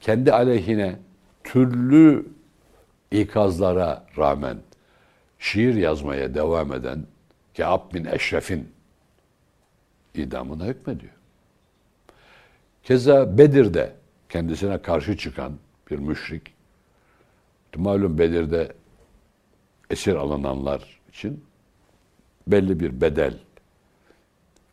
Kendi 0.00 0.32
aleyhine 0.32 0.98
türlü 1.44 2.26
ikazlara 3.10 4.06
rağmen 4.18 4.56
şiir 5.40 5.74
yazmaya 5.74 6.34
devam 6.34 6.72
eden 6.72 7.06
Kâb 7.56 7.94
bin 7.94 8.04
Eşref'in 8.04 8.72
idamına 10.14 10.66
hükmediyor. 10.66 11.12
Keza 12.82 13.38
Bedir'de 13.38 13.92
kendisine 14.28 14.82
karşı 14.82 15.16
çıkan 15.16 15.52
bir 15.90 15.98
müşrik, 15.98 16.42
malum 17.76 18.18
Bedir'de 18.18 18.72
esir 19.90 20.14
alınanlar 20.14 21.00
için 21.08 21.44
belli 22.46 22.80
bir 22.80 23.00
bedel, 23.00 23.34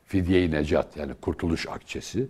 fidye-i 0.06 0.52
necat 0.52 0.98
yani 0.98 1.14
kurtuluş 1.14 1.68
akçesi, 1.68 2.28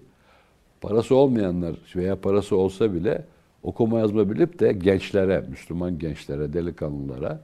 parası 0.82 1.16
olmayanlar 1.16 1.76
veya 1.96 2.22
parası 2.22 2.58
olsa 2.58 2.94
bile 2.94 3.26
okuma 3.64 4.00
yazma 4.00 4.32
bilip 4.32 4.60
de 4.60 4.74
gençlere, 4.74 5.46
Müslüman 5.50 6.00
gençlere, 6.00 6.54
delikanlılara 6.54 7.42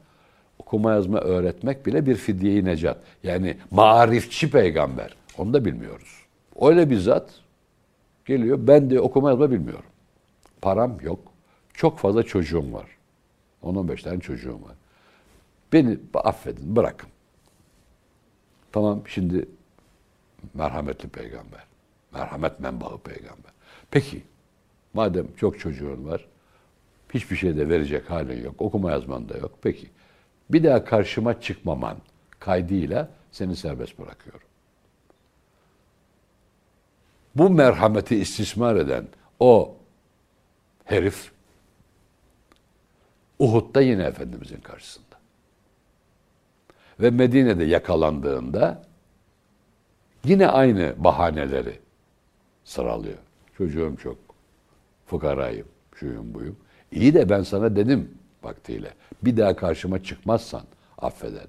okuma 0.60 0.92
yazma 0.92 1.20
öğretmek 1.20 1.86
bile 1.86 2.06
bir 2.06 2.16
fidye-i 2.16 2.66
necat. 2.66 2.98
Yani 3.24 3.58
marifçi 3.72 4.52
peygamber. 4.52 5.16
Onu 5.38 5.54
da 5.54 5.66
bilmiyoruz. 5.66 6.26
Öyle 6.62 6.90
bir 6.90 6.98
zat 6.98 7.30
geliyor. 8.26 8.60
Ben 8.62 8.90
de 8.90 9.00
okuma 9.00 9.30
yazma 9.30 9.52
bilmiyorum. 9.52 9.90
Param 10.62 10.98
yok. 11.02 11.20
Çok 11.74 12.00
fazla 12.00 12.24
çocuğum 12.24 12.74
var. 12.74 12.88
10-15 13.64 14.04
tane 14.04 14.20
çocuğum 14.20 14.54
var. 14.54 14.76
Beni 15.74 15.98
affedin, 16.14 16.76
bırakın. 16.76 17.10
Tamam 18.72 19.02
şimdi 19.08 19.46
merhametli 20.54 21.10
peygamber. 21.10 21.64
Merhamet 22.14 22.60
menbaı 22.60 22.98
peygamber. 22.98 23.52
Peki 23.92 24.24
madem 24.94 25.28
çok 25.38 25.60
çocuğun 25.60 26.06
var, 26.06 26.26
hiçbir 27.14 27.36
şey 27.36 27.58
de 27.58 27.70
verecek 27.70 28.10
halin 28.10 28.44
yok, 28.44 28.56
okuma 28.58 28.92
yazman 28.92 29.30
da 29.30 29.38
yok. 29.38 29.52
Peki 29.62 29.90
bir 30.54 30.64
daha 30.64 30.86
karşıma 30.86 31.42
çıkmaman 31.42 31.98
kaydıyla 32.40 33.10
seni 33.32 33.56
serbest 33.56 34.00
bırakıyorum. 34.00 34.48
Bu 37.36 37.50
merhameti 37.50 38.16
istismar 38.16 38.76
eden 38.76 39.08
o 39.40 39.76
herif 40.86 41.32
Uhud'da 43.40 43.82
yine 43.82 44.04
Efendimizin 44.04 44.60
karşısında. 44.60 45.16
Ve 47.00 47.10
Medine'de 47.10 47.64
yakalandığında 47.64 48.84
yine 50.26 50.48
aynı 50.48 50.94
bahaneleri 50.98 51.80
sıralıyor. 52.64 53.18
Çocuğum 53.58 53.96
çok, 54.04 54.18
fukarayım, 55.06 55.68
şuyum 55.96 56.34
buyum. 56.34 56.58
İyi 56.92 57.14
de 57.14 57.30
ben 57.30 57.44
sana 57.44 57.76
dedim 57.76 58.18
vaktiyle. 58.46 58.94
Bir 59.24 59.38
daha 59.38 59.56
karşıma 59.56 60.04
çıkmazsan 60.04 60.62
affeder. 60.98 61.46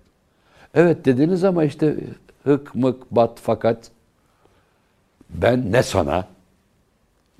Evet 0.74 1.04
dediniz 1.04 1.44
ama 1.44 1.64
işte 1.64 1.96
hık 2.44 2.74
mık 2.74 3.10
bat 3.10 3.38
fakat 3.42 3.90
ben 5.30 5.72
ne 5.72 5.82
sana 5.82 6.28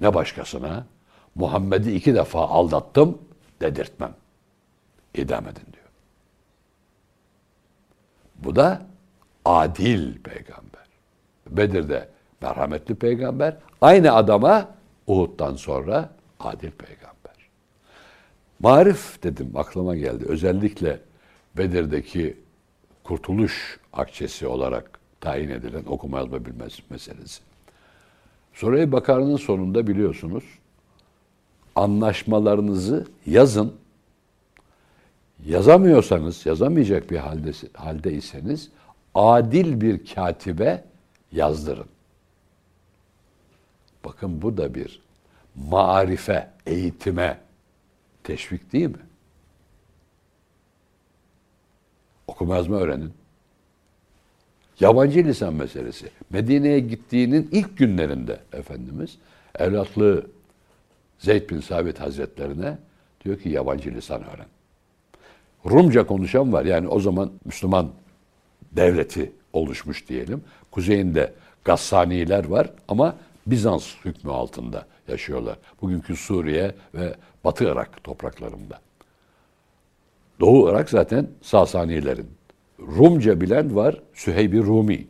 ne 0.00 0.14
başkasına 0.14 0.86
Muhammed'i 1.34 1.94
iki 1.94 2.14
defa 2.14 2.48
aldattım 2.48 3.18
dedirtmem. 3.60 4.14
İdam 5.14 5.44
edin 5.44 5.72
diyor. 5.72 5.84
Bu 8.36 8.56
da 8.56 8.82
adil 9.44 10.18
peygamber. 10.18 10.84
Bedir'de 11.46 12.08
merhametli 12.40 12.94
peygamber. 12.94 13.56
Aynı 13.80 14.12
adama 14.12 14.68
Uhud'dan 15.06 15.56
sonra 15.56 16.10
adil 16.40 16.70
peygamber. 16.70 17.13
Marif 18.60 19.22
dedim 19.22 19.50
aklıma 19.54 19.96
geldi. 19.96 20.24
Özellikle 20.28 21.00
Bedir'deki 21.56 22.36
kurtuluş 23.04 23.80
akçesi 23.92 24.46
olarak 24.46 24.98
tayin 25.20 25.48
edilen 25.48 25.84
okuma 25.86 26.18
yazma 26.18 26.44
bilmez 26.44 26.78
meselesi. 26.90 27.42
Sureye 28.52 28.92
Bakara'nın 28.92 29.36
sonunda 29.36 29.86
biliyorsunuz 29.86 30.44
anlaşmalarınızı 31.76 33.06
yazın. 33.26 33.74
Yazamıyorsanız, 35.46 36.46
yazamayacak 36.46 37.10
bir 37.10 37.16
halde, 37.16 37.52
haldeyseniz 37.74 38.70
adil 39.14 39.80
bir 39.80 40.06
katibe 40.14 40.84
yazdırın. 41.32 41.86
Bakın 44.04 44.42
bu 44.42 44.56
da 44.56 44.74
bir 44.74 45.00
marife, 45.70 46.50
eğitime 46.66 47.38
teşvik 48.24 48.72
değil 48.72 48.88
mi? 48.88 49.02
Okuma 52.26 52.56
yazma 52.56 52.76
öğrenin. 52.76 53.12
Yabancı 54.80 55.24
lisan 55.24 55.54
meselesi. 55.54 56.10
Medine'ye 56.30 56.80
gittiğinin 56.80 57.48
ilk 57.52 57.78
günlerinde 57.78 58.40
Efendimiz 58.52 59.18
evlatlı 59.58 60.26
Zeyd 61.18 61.50
bin 61.50 61.60
Sabit 61.60 62.00
Hazretlerine 62.00 62.78
diyor 63.24 63.38
ki 63.38 63.48
yabancı 63.48 63.94
lisan 63.94 64.22
öğren. 64.22 64.46
Rumca 65.66 66.06
konuşan 66.06 66.52
var. 66.52 66.64
Yani 66.64 66.88
o 66.88 67.00
zaman 67.00 67.30
Müslüman 67.44 67.90
devleti 68.72 69.32
oluşmuş 69.52 70.08
diyelim. 70.08 70.44
Kuzeyinde 70.70 71.32
Gassaniler 71.64 72.44
var 72.44 72.70
ama 72.88 73.16
Bizans 73.46 73.94
hükmü 74.04 74.32
altında 74.32 74.86
yaşıyorlar. 75.08 75.58
Bugünkü 75.82 76.16
Suriye 76.16 76.74
ve 76.94 77.14
Batı 77.44 77.64
Irak 77.64 78.04
topraklarında. 78.04 78.80
Doğu 80.40 80.70
Irak 80.70 80.90
zaten 80.90 81.28
Sasanilerin. 81.42 82.30
Rumca 82.80 83.40
bilen 83.40 83.76
var, 83.76 84.02
Süheyb-i 84.14 84.58
Rumi. 84.58 85.06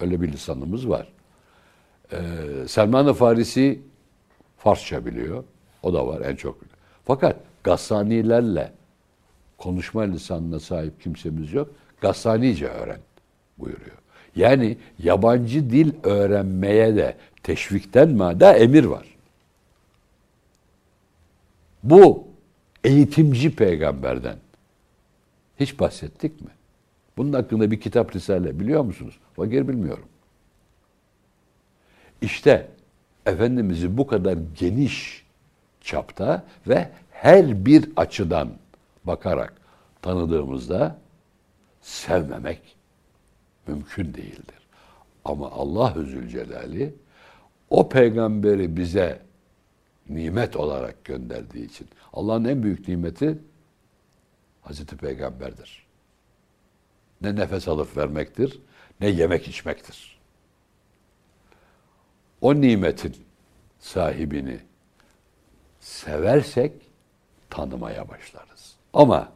Öyle 0.00 0.20
bir 0.20 0.32
lisanımız 0.32 0.88
var. 0.88 1.08
Ee, 2.12 2.18
Selman-ı 2.68 3.14
Farisi 3.14 3.80
Farsça 4.58 5.06
biliyor. 5.06 5.44
O 5.82 5.92
da 5.92 6.06
var 6.06 6.20
en 6.20 6.36
çok. 6.36 6.58
Fakat 7.04 7.36
Gassanilerle 7.64 8.72
konuşma 9.58 10.02
lisanına 10.02 10.60
sahip 10.60 11.00
kimsemiz 11.00 11.52
yok. 11.52 11.70
Gassanice 12.00 12.66
öğren 12.66 13.00
buyuruyor. 13.58 13.96
Yani 14.36 14.76
yabancı 14.98 15.70
dil 15.70 15.92
öğrenmeye 16.02 16.96
de 16.96 17.16
teşvikten 17.42 18.10
mada 18.10 18.52
emir 18.52 18.84
var. 18.84 19.06
Bu 21.82 22.28
eğitimci 22.84 23.56
peygamberden 23.56 24.36
hiç 25.60 25.80
bahsettik 25.80 26.40
mi? 26.40 26.50
Bunun 27.16 27.32
hakkında 27.32 27.70
bir 27.70 27.80
kitap 27.80 28.16
risale 28.16 28.60
biliyor 28.60 28.84
musunuz? 28.84 29.18
Fakir 29.36 29.68
bilmiyorum. 29.68 30.04
İşte 32.22 32.68
Efendimiz'i 33.26 33.96
bu 33.96 34.06
kadar 34.06 34.38
geniş 34.58 35.26
çapta 35.80 36.44
ve 36.68 36.88
her 37.10 37.66
bir 37.66 37.90
açıdan 37.96 38.50
bakarak 39.04 39.52
tanıdığımızda 40.02 40.96
sevmemek 41.80 42.76
mümkün 43.66 44.14
değildir. 44.14 44.60
Ama 45.24 45.50
Allah 45.50 45.94
Zülcelal'i 45.96 46.94
o 47.70 47.88
peygamberi 47.88 48.76
bize 48.76 49.20
nimet 50.10 50.56
olarak 50.56 51.04
gönderdiği 51.04 51.64
için 51.64 51.88
Allah'ın 52.12 52.44
en 52.44 52.62
büyük 52.62 52.88
nimeti 52.88 53.38
Hazreti 54.62 54.96
Peygamber'dir. 54.96 55.86
Ne 57.20 57.36
nefes 57.36 57.68
alıp 57.68 57.96
vermektir, 57.96 58.60
ne 59.00 59.08
yemek 59.08 59.48
içmektir. 59.48 60.20
O 62.40 62.54
nimetin 62.54 63.16
sahibini 63.78 64.60
seversek 65.80 66.72
tanımaya 67.50 68.08
başlarız. 68.08 68.76
Ama 68.92 69.32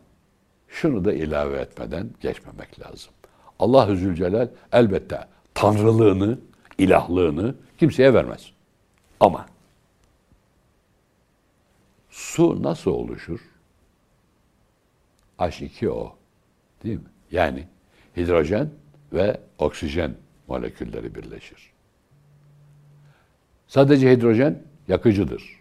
şunu 0.68 1.04
da 1.04 1.12
ilave 1.12 1.56
etmeden 1.58 2.10
geçmemek 2.20 2.80
lazım. 2.80 3.12
Allah-u 3.58 3.96
Zülcelal 3.96 4.48
elbette 4.72 5.28
tanrılığını, 5.54 6.38
ilahlığını 6.78 7.54
kimseye 7.78 8.14
vermez. 8.14 8.52
Ama 9.20 9.46
su 12.35 12.62
nasıl 12.62 12.91
oluşur? 12.91 13.41
H2O 15.39 16.12
değil 16.85 16.97
mi? 16.97 17.09
Yani 17.30 17.66
hidrojen 18.16 18.70
ve 19.12 19.41
oksijen 19.59 20.14
molekülleri 20.49 21.14
birleşir. 21.14 21.72
Sadece 23.68 24.12
hidrojen 24.12 24.62
yakıcıdır. 24.89 25.61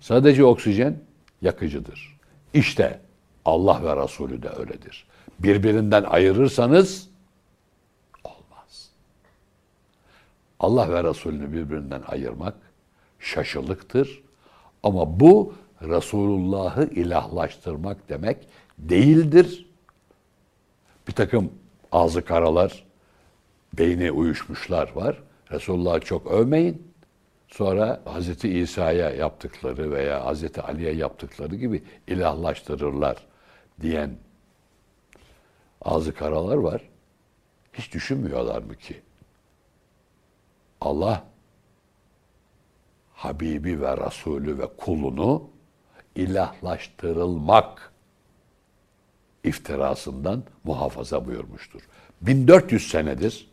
Sadece 0.00 0.44
oksijen 0.44 0.96
yakıcıdır. 1.42 2.18
İşte 2.54 3.00
Allah 3.44 3.84
ve 3.84 4.02
Resulü 4.04 4.42
de 4.42 4.48
öyledir. 4.48 5.06
Birbirinden 5.38 6.02
ayırırsanız 6.02 7.10
olmaz. 8.24 8.90
Allah 10.60 10.90
ve 10.90 11.04
Resulünü 11.04 11.52
birbirinden 11.52 12.02
ayırmak 12.06 12.54
şaşılıktır. 13.18 14.22
Ama 14.82 15.20
bu 15.20 15.54
Resulullah'ı 15.82 16.84
ilahlaştırmak 16.84 18.08
demek 18.08 18.48
değildir. 18.78 19.66
Bir 21.08 21.12
takım 21.12 21.52
ağzı 21.92 22.24
karalar, 22.24 22.84
beyni 23.78 24.12
uyuşmuşlar 24.12 24.92
var. 24.94 25.22
Resulullah'ı 25.50 26.00
çok 26.00 26.26
övmeyin. 26.26 26.92
Sonra 27.48 28.00
Hazreti 28.04 28.58
İsa'ya 28.58 29.10
yaptıkları 29.10 29.90
veya 29.90 30.24
Hazreti 30.24 30.62
Ali'ye 30.62 30.92
yaptıkları 30.94 31.56
gibi 31.56 31.82
ilahlaştırırlar 32.06 33.16
diyen 33.80 34.16
ağzı 35.82 36.14
karalar 36.14 36.56
var. 36.56 36.82
Hiç 37.72 37.94
düşünmüyorlar 37.94 38.62
mı 38.62 38.74
ki? 38.74 39.00
Allah 40.80 41.24
Habibi 43.14 43.80
ve 43.80 43.96
Resulü 43.96 44.58
ve 44.58 44.66
kulunu 44.76 45.51
ilahlaştırılmak 46.16 47.92
iftirasından 49.44 50.42
muhafaza 50.64 51.26
buyurmuştur. 51.26 51.80
1400 52.22 52.90
senedir 52.90 53.50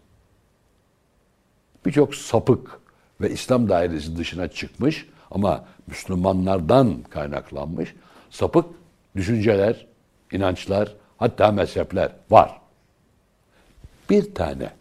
birçok 1.85 2.15
sapık 2.15 2.79
ve 3.21 3.31
İslam 3.31 3.69
dairesi 3.69 4.17
dışına 4.17 4.47
çıkmış 4.47 5.09
ama 5.31 5.65
Müslümanlardan 5.87 7.03
kaynaklanmış 7.03 7.95
sapık 8.29 8.65
düşünceler, 9.15 9.87
inançlar, 10.31 10.95
hatta 11.17 11.51
mezhepler 11.51 12.11
var. 12.29 12.61
Bir 14.09 14.35
tane 14.35 14.71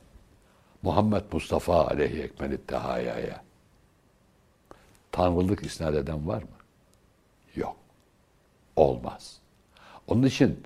Muhammed 0.82 1.22
Mustafa 1.32 1.86
aleyhi 1.86 2.22
ekmel 2.22 2.58
tehayaya 2.66 3.42
tanrılık 5.12 5.62
isnat 5.66 5.94
eden 5.94 6.28
var 6.28 6.42
mı? 6.42 6.57
Olmaz. 8.78 9.38
Onun 10.06 10.22
için 10.22 10.62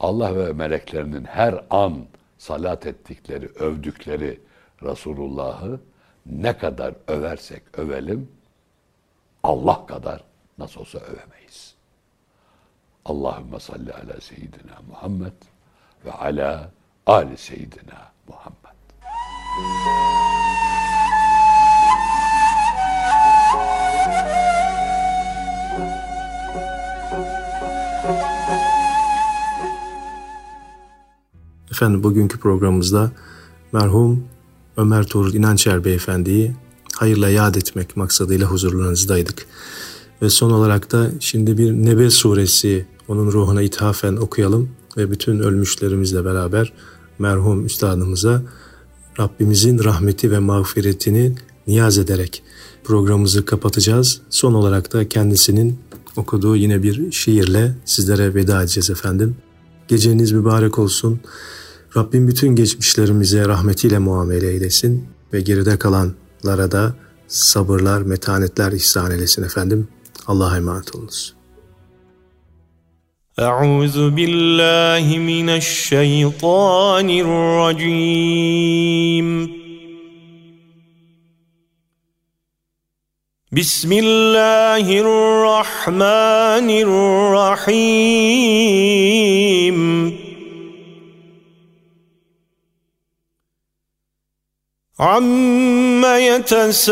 Allah 0.00 0.36
ve 0.36 0.52
meleklerinin 0.52 1.24
her 1.24 1.64
an 1.70 2.06
salat 2.38 2.86
ettikleri, 2.86 3.46
övdükleri 3.46 4.40
Resulullah'ı 4.82 5.80
ne 6.26 6.58
kadar 6.58 6.94
översek 7.08 7.78
övelim 7.78 8.28
Allah 9.42 9.86
kadar 9.86 10.24
nasıl 10.58 10.80
olsa 10.80 10.98
övemeyiz. 10.98 11.74
Allahümme 13.04 13.60
salli 13.60 13.92
ala 13.92 14.20
seyyidina 14.20 14.78
Muhammed 14.88 15.32
ve 16.04 16.12
ala 16.12 16.70
ali 17.06 17.36
seyyidina 17.36 18.12
Muhammed. 18.28 18.76
Efendim 31.76 32.02
bugünkü 32.02 32.38
programımızda 32.38 33.12
merhum 33.72 34.24
Ömer 34.76 35.06
Tuğrul 35.06 35.34
İnançer 35.34 35.84
Beyefendi'yi 35.84 36.52
hayırla 36.94 37.28
yad 37.28 37.54
etmek 37.54 37.96
maksadıyla 37.96 38.46
huzurlarınızdaydık. 38.46 39.46
Ve 40.22 40.30
son 40.30 40.50
olarak 40.50 40.92
da 40.92 41.10
şimdi 41.20 41.58
bir 41.58 41.72
Nebe 41.72 42.10
suresi 42.10 42.86
onun 43.08 43.32
ruhuna 43.32 43.62
ithafen 43.62 44.16
okuyalım 44.16 44.70
ve 44.96 45.10
bütün 45.10 45.38
ölmüşlerimizle 45.38 46.24
beraber 46.24 46.72
merhum 47.18 47.66
üstadımıza 47.66 48.42
Rabbimizin 49.20 49.84
rahmeti 49.84 50.30
ve 50.30 50.38
mağfiretini 50.38 51.34
niyaz 51.66 51.98
ederek 51.98 52.42
programımızı 52.84 53.44
kapatacağız. 53.44 54.20
Son 54.30 54.54
olarak 54.54 54.92
da 54.92 55.08
kendisinin 55.08 55.78
okuduğu 56.16 56.56
yine 56.56 56.82
bir 56.82 57.12
şiirle 57.12 57.74
sizlere 57.84 58.34
veda 58.34 58.62
edeceğiz 58.62 58.90
efendim. 58.90 59.36
Geceniz 59.88 60.32
mübarek 60.32 60.78
olsun. 60.78 61.20
Rabbim 61.97 62.27
bütün 62.27 62.55
geçmişlerimize 62.55 63.47
rahmetiyle 63.47 63.99
muamele 63.99 64.51
eylesin 64.51 65.05
ve 65.33 65.41
geride 65.41 65.79
kalanlara 65.79 66.71
da 66.71 66.95
sabırlar, 67.27 68.01
metanetler 68.01 68.71
ihsan 68.71 69.11
eylesin 69.11 69.43
efendim. 69.43 69.87
Allah'a 70.27 70.57
emanet 70.57 70.95
olunuz. 70.95 71.33
أعوذ 73.39 73.97
بالله 74.17 75.05
من 75.31 75.47
الشيطان 75.61 77.07
الرجيم 77.25 79.27
بسم 83.51 83.91
الله 83.91 84.85
الرحمن 85.05 86.69
الرحيم 86.87 87.81
عم 95.00 96.04
يتساءلون 96.04 96.86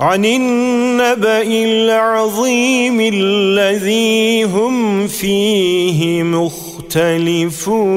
عن 0.00 0.24
النبأ 0.24 1.42
العظيم 1.42 3.00
الذي 3.00 4.44
هم 4.44 5.06
فيه 5.06 6.22
مختلفون 6.22 7.96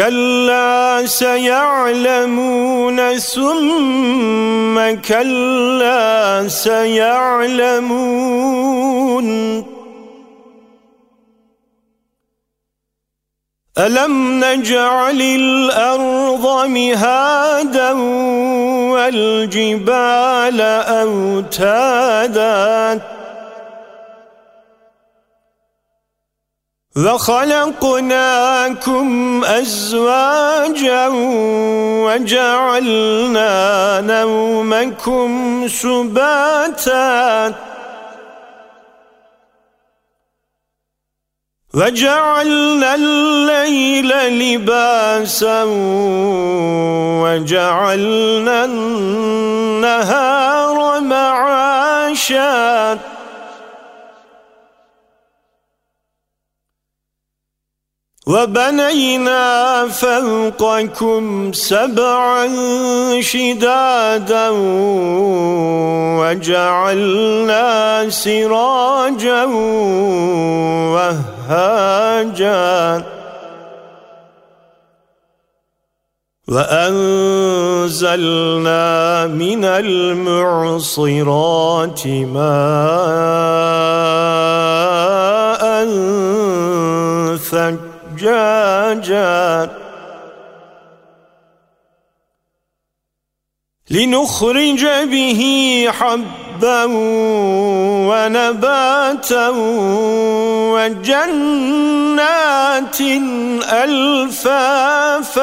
كلا 0.00 1.02
سيعلمون 1.06 2.98
ثم 3.18 4.76
كلا 5.08 6.48
سيعلمون 6.48 8.00
ألم 13.78 14.44
نجعل 14.44 15.20
الأرض 15.20 16.66
مهادا 16.68 17.92
والجبال 18.92 20.60
أوتادا 21.00 22.40
وخلقناكم 27.80 29.08
أزواجا 29.44 31.08
وجعلنا 32.04 33.50
نومكم 34.00 35.30
سباتا 35.68 37.54
وجعلنا 41.74 42.94
الليل 42.94 44.10
لباسا 44.28 45.62
وجعلنا 47.22 48.64
النهار 48.64 50.20
معاشا 51.00 52.98
وبنينا 58.30 59.88
فوقكم 59.88 61.52
سبعا 61.52 62.46
شدادا 63.20 64.48
وجعلنا 66.20 67.66
سراجا 68.10 69.44
وهاجا 71.50 73.04
وأنزلنا 76.48 78.06
من 79.26 79.64
المعصرات 79.64 81.06
ماء 82.06 83.39
لنخرج 93.90 94.86
به 94.86 95.40
حبا 95.90 96.84
ونباتا 98.08 99.48
وجنات 100.74 101.80
ألفافا. 103.72 105.40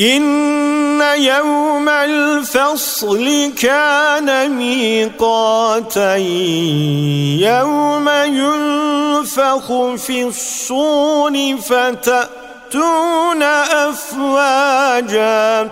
إن 0.00 1.00
يوم 1.16 1.88
الفصل 1.88 3.52
كان 3.62 4.50
ميقاتا 4.50 6.16
يوم 7.38 8.08
ينفخ 8.08 9.94
في 9.94 10.22
الصور 10.22 11.56
فتأتون 12.74 13.42
أفواجا. 13.88 15.70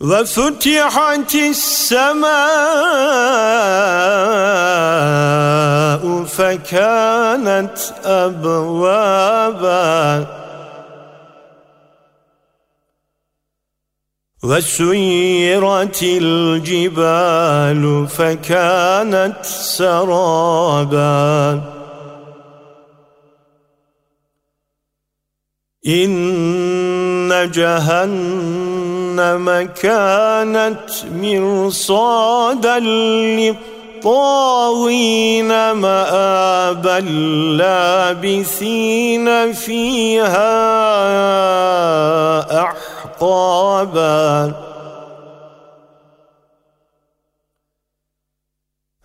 وفتحت 0.00 1.34
السماء 1.34 2.32
فكانت 6.24 7.78
أبوابا. 8.04 9.96
وسيرت 14.44 16.02
الجبال 16.02 18.08
فكانت 18.08 19.36
سرابا. 19.42 21.60
إن 25.86 27.50
جهنم 27.54 28.88
كانت 29.82 30.90
مرصادا 31.22 32.78
للطاغين 34.04 35.48
مآبا 35.72 37.00
لابثين 38.20 39.52
فيها 39.52 40.56
أحقابا 42.62 44.52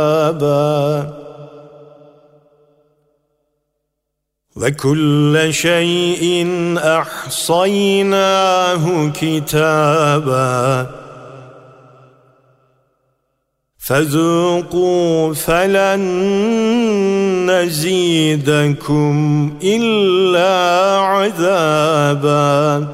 وكل 4.57 5.49
شيء 5.51 6.47
أحصيناه 6.79 8.85
كتابا. 9.21 10.87
فذوقوا 13.89 15.35
فلن 15.35 16.01
نزيدكم 17.51 19.17
إلا 19.63 20.55
عذابا. 21.01 22.85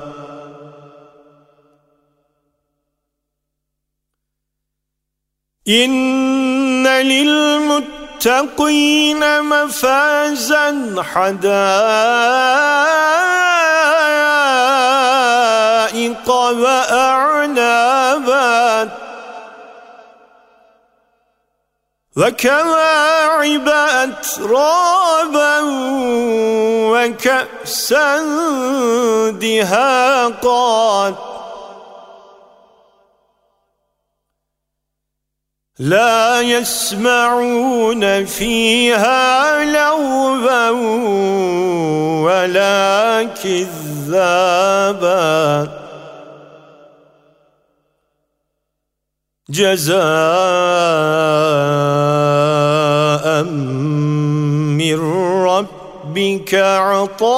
إن 5.69 6.87
للمتقين 6.87 8.43
مفازا 9.43 11.03
حدائق 11.03 11.45
وأعنابا. 16.31 17.65
وكواعب 22.17 23.69
أترابا 23.69 25.61
وكأسا 26.95 28.19
دهاقا. 29.31 31.15
لا 35.79 36.41
يسمعون 36.41 38.25
فيها 38.25 39.65
لغوا 39.65 40.71
ولا 42.23 43.25
كذابا. 43.43 45.05
جزاء 49.51 49.95
من 53.43 55.01
ربك 55.45 56.55
عطاء 56.55 57.35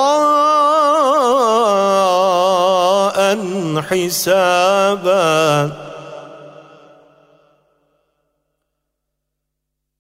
حسابا 3.91 5.86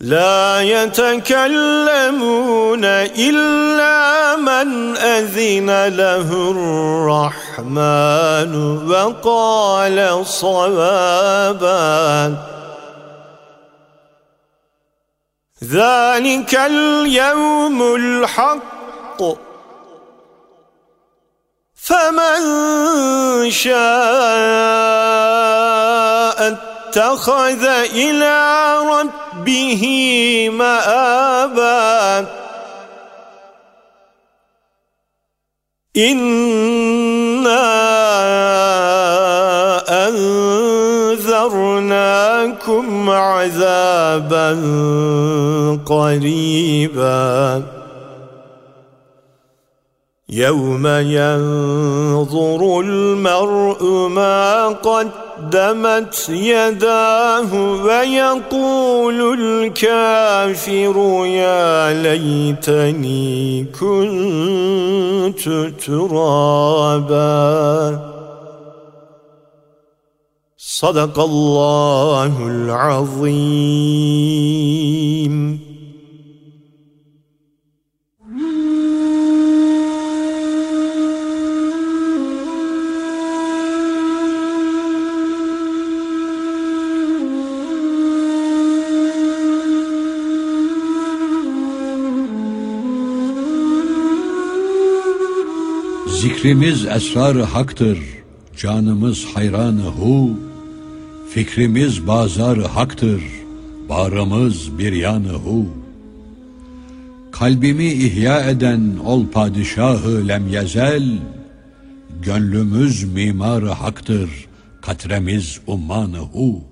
لا 0.00 0.60
يتكلمون 0.60 2.84
إلا 2.84 4.36
من 4.36 4.96
أذن 4.96 5.88
له 5.88 6.50
الرحمن 6.50 8.54
وقال 8.90 10.26
صوابا. 10.26 12.34
ذلك 15.64 16.54
اليوم 16.54 17.94
الحق. 17.94 19.53
فمن 21.84 22.40
شاء 23.50 23.74
اتخذ 26.48 27.64
إلى 27.92 28.36
ربه 28.88 29.84
مآبا. 30.52 32.26
إنا 35.96 37.64
أنذرناكم 40.08 41.50
عذابا 43.10 44.50
قريبا. 45.86 47.62
يوم 50.34 50.86
ينظر 50.86 52.80
المرء 52.80 54.08
ما 54.08 54.68
قدمت 54.68 56.28
يداه 56.28 57.54
ويقول 57.84 59.40
الكافر 59.40 61.26
يا 61.26 62.02
ليتني 62.02 63.64
كنت 63.80 65.48
ترابا. 65.86 67.24
صدق 70.58 71.20
الله 71.20 72.46
العظيم. 72.46 73.24
Zikrimiz 96.44 96.86
esrar 96.86 97.36
haktır, 97.36 97.98
canımız 98.56 99.24
hayranı 99.34 99.82
hu. 99.82 100.38
Fikrimiz 101.30 102.06
bazar 102.06 102.58
haktır, 102.58 103.22
bağrımız 103.88 104.78
bir 104.78 104.92
yanı 104.92 105.32
hu. 105.32 105.66
Kalbimi 107.32 107.86
ihya 107.86 108.40
eden 108.40 108.96
ol 109.04 109.26
padişahı 109.26 110.28
lemyezel, 110.28 111.18
Gönlümüz 112.22 113.04
mimarı 113.04 113.70
haktır, 113.70 114.30
katremiz 114.82 115.60
ummanı 115.66 116.18
hu. 116.18 116.64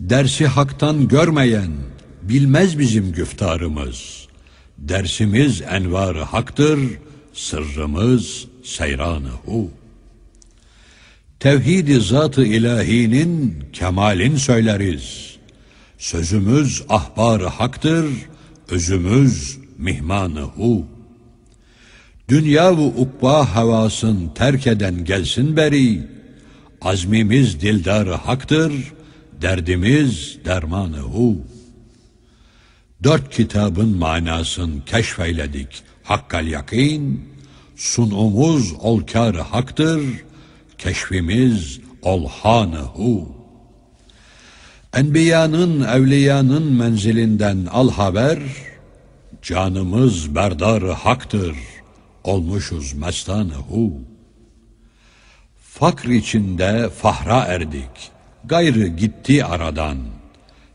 Dersi 0.00 0.46
haktan 0.46 1.08
görmeyen, 1.08 1.70
bilmez 2.22 2.78
bizim 2.78 3.12
güftarımız. 3.12 4.28
Dersimiz 4.78 5.62
envarı 5.62 6.22
haktır, 6.22 6.78
sırrımız 7.34 8.46
seyranı 8.64 9.30
hu. 9.30 9.70
Tevhid-i 11.40 12.00
zat-ı 12.00 12.44
ilahinin 12.44 13.64
kemalin 13.72 14.36
söyleriz. 14.36 15.36
Sözümüz 15.98 16.82
ahbar 16.88 17.42
haktır, 17.42 18.06
özümüz 18.68 19.58
mihmanı 19.78 20.42
hu. 20.42 20.86
Dünya 22.28 22.78
ve 22.78 22.82
ukba 22.82 23.54
havasın 23.54 24.30
terk 24.34 24.66
eden 24.66 25.04
gelsin 25.04 25.56
beri, 25.56 26.02
azmimiz 26.82 27.60
dildarı 27.60 28.14
haktır, 28.14 28.72
derdimiz 29.42 30.38
dermanı 30.44 30.98
hu. 30.98 31.36
Dört 33.02 33.30
kitabın 33.30 33.96
manasın 33.96 34.82
keşfeyledik, 34.86 35.82
hakkal 36.04 36.46
yakin, 36.46 37.30
sunumuz 37.76 38.72
olkar 38.72 39.36
haktır, 39.36 40.00
keşfimiz 40.78 41.80
olhanı 42.02 42.80
hu. 42.80 43.28
Enbiyanın, 44.94 45.80
evliyanın 45.80 46.72
menzilinden 46.72 47.66
al 47.70 47.90
haber, 47.90 48.38
canımız 49.42 50.34
berdarı 50.34 50.92
haktır, 50.92 51.56
olmuşuz 52.24 52.92
mestanı 52.92 53.54
hu. 53.54 53.92
Fakr 55.60 56.08
içinde 56.08 56.90
fahra 56.90 57.44
erdik, 57.44 58.10
gayrı 58.44 58.86
gitti 58.86 59.44
aradan, 59.44 59.98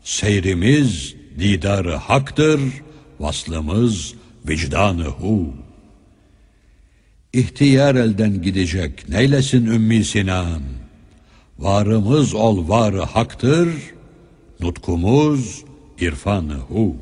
seyrimiz 0.02 1.14
didarı 1.38 1.94
haktır, 1.94 2.60
vaslımız 3.20 4.14
vicdanı 4.48 5.04
hu. 5.04 5.54
İhtiyar 7.32 7.94
elden 7.94 8.42
gidecek 8.42 9.08
neylesin 9.08 9.66
Ümmi 9.66 10.04
Sinan? 10.04 10.62
Varımız 11.58 12.34
ol 12.34 12.68
varı 12.68 13.00
haktır, 13.00 13.68
nutkumuz 14.60 15.64
irfanı 16.00 16.54
hu. 16.54 16.96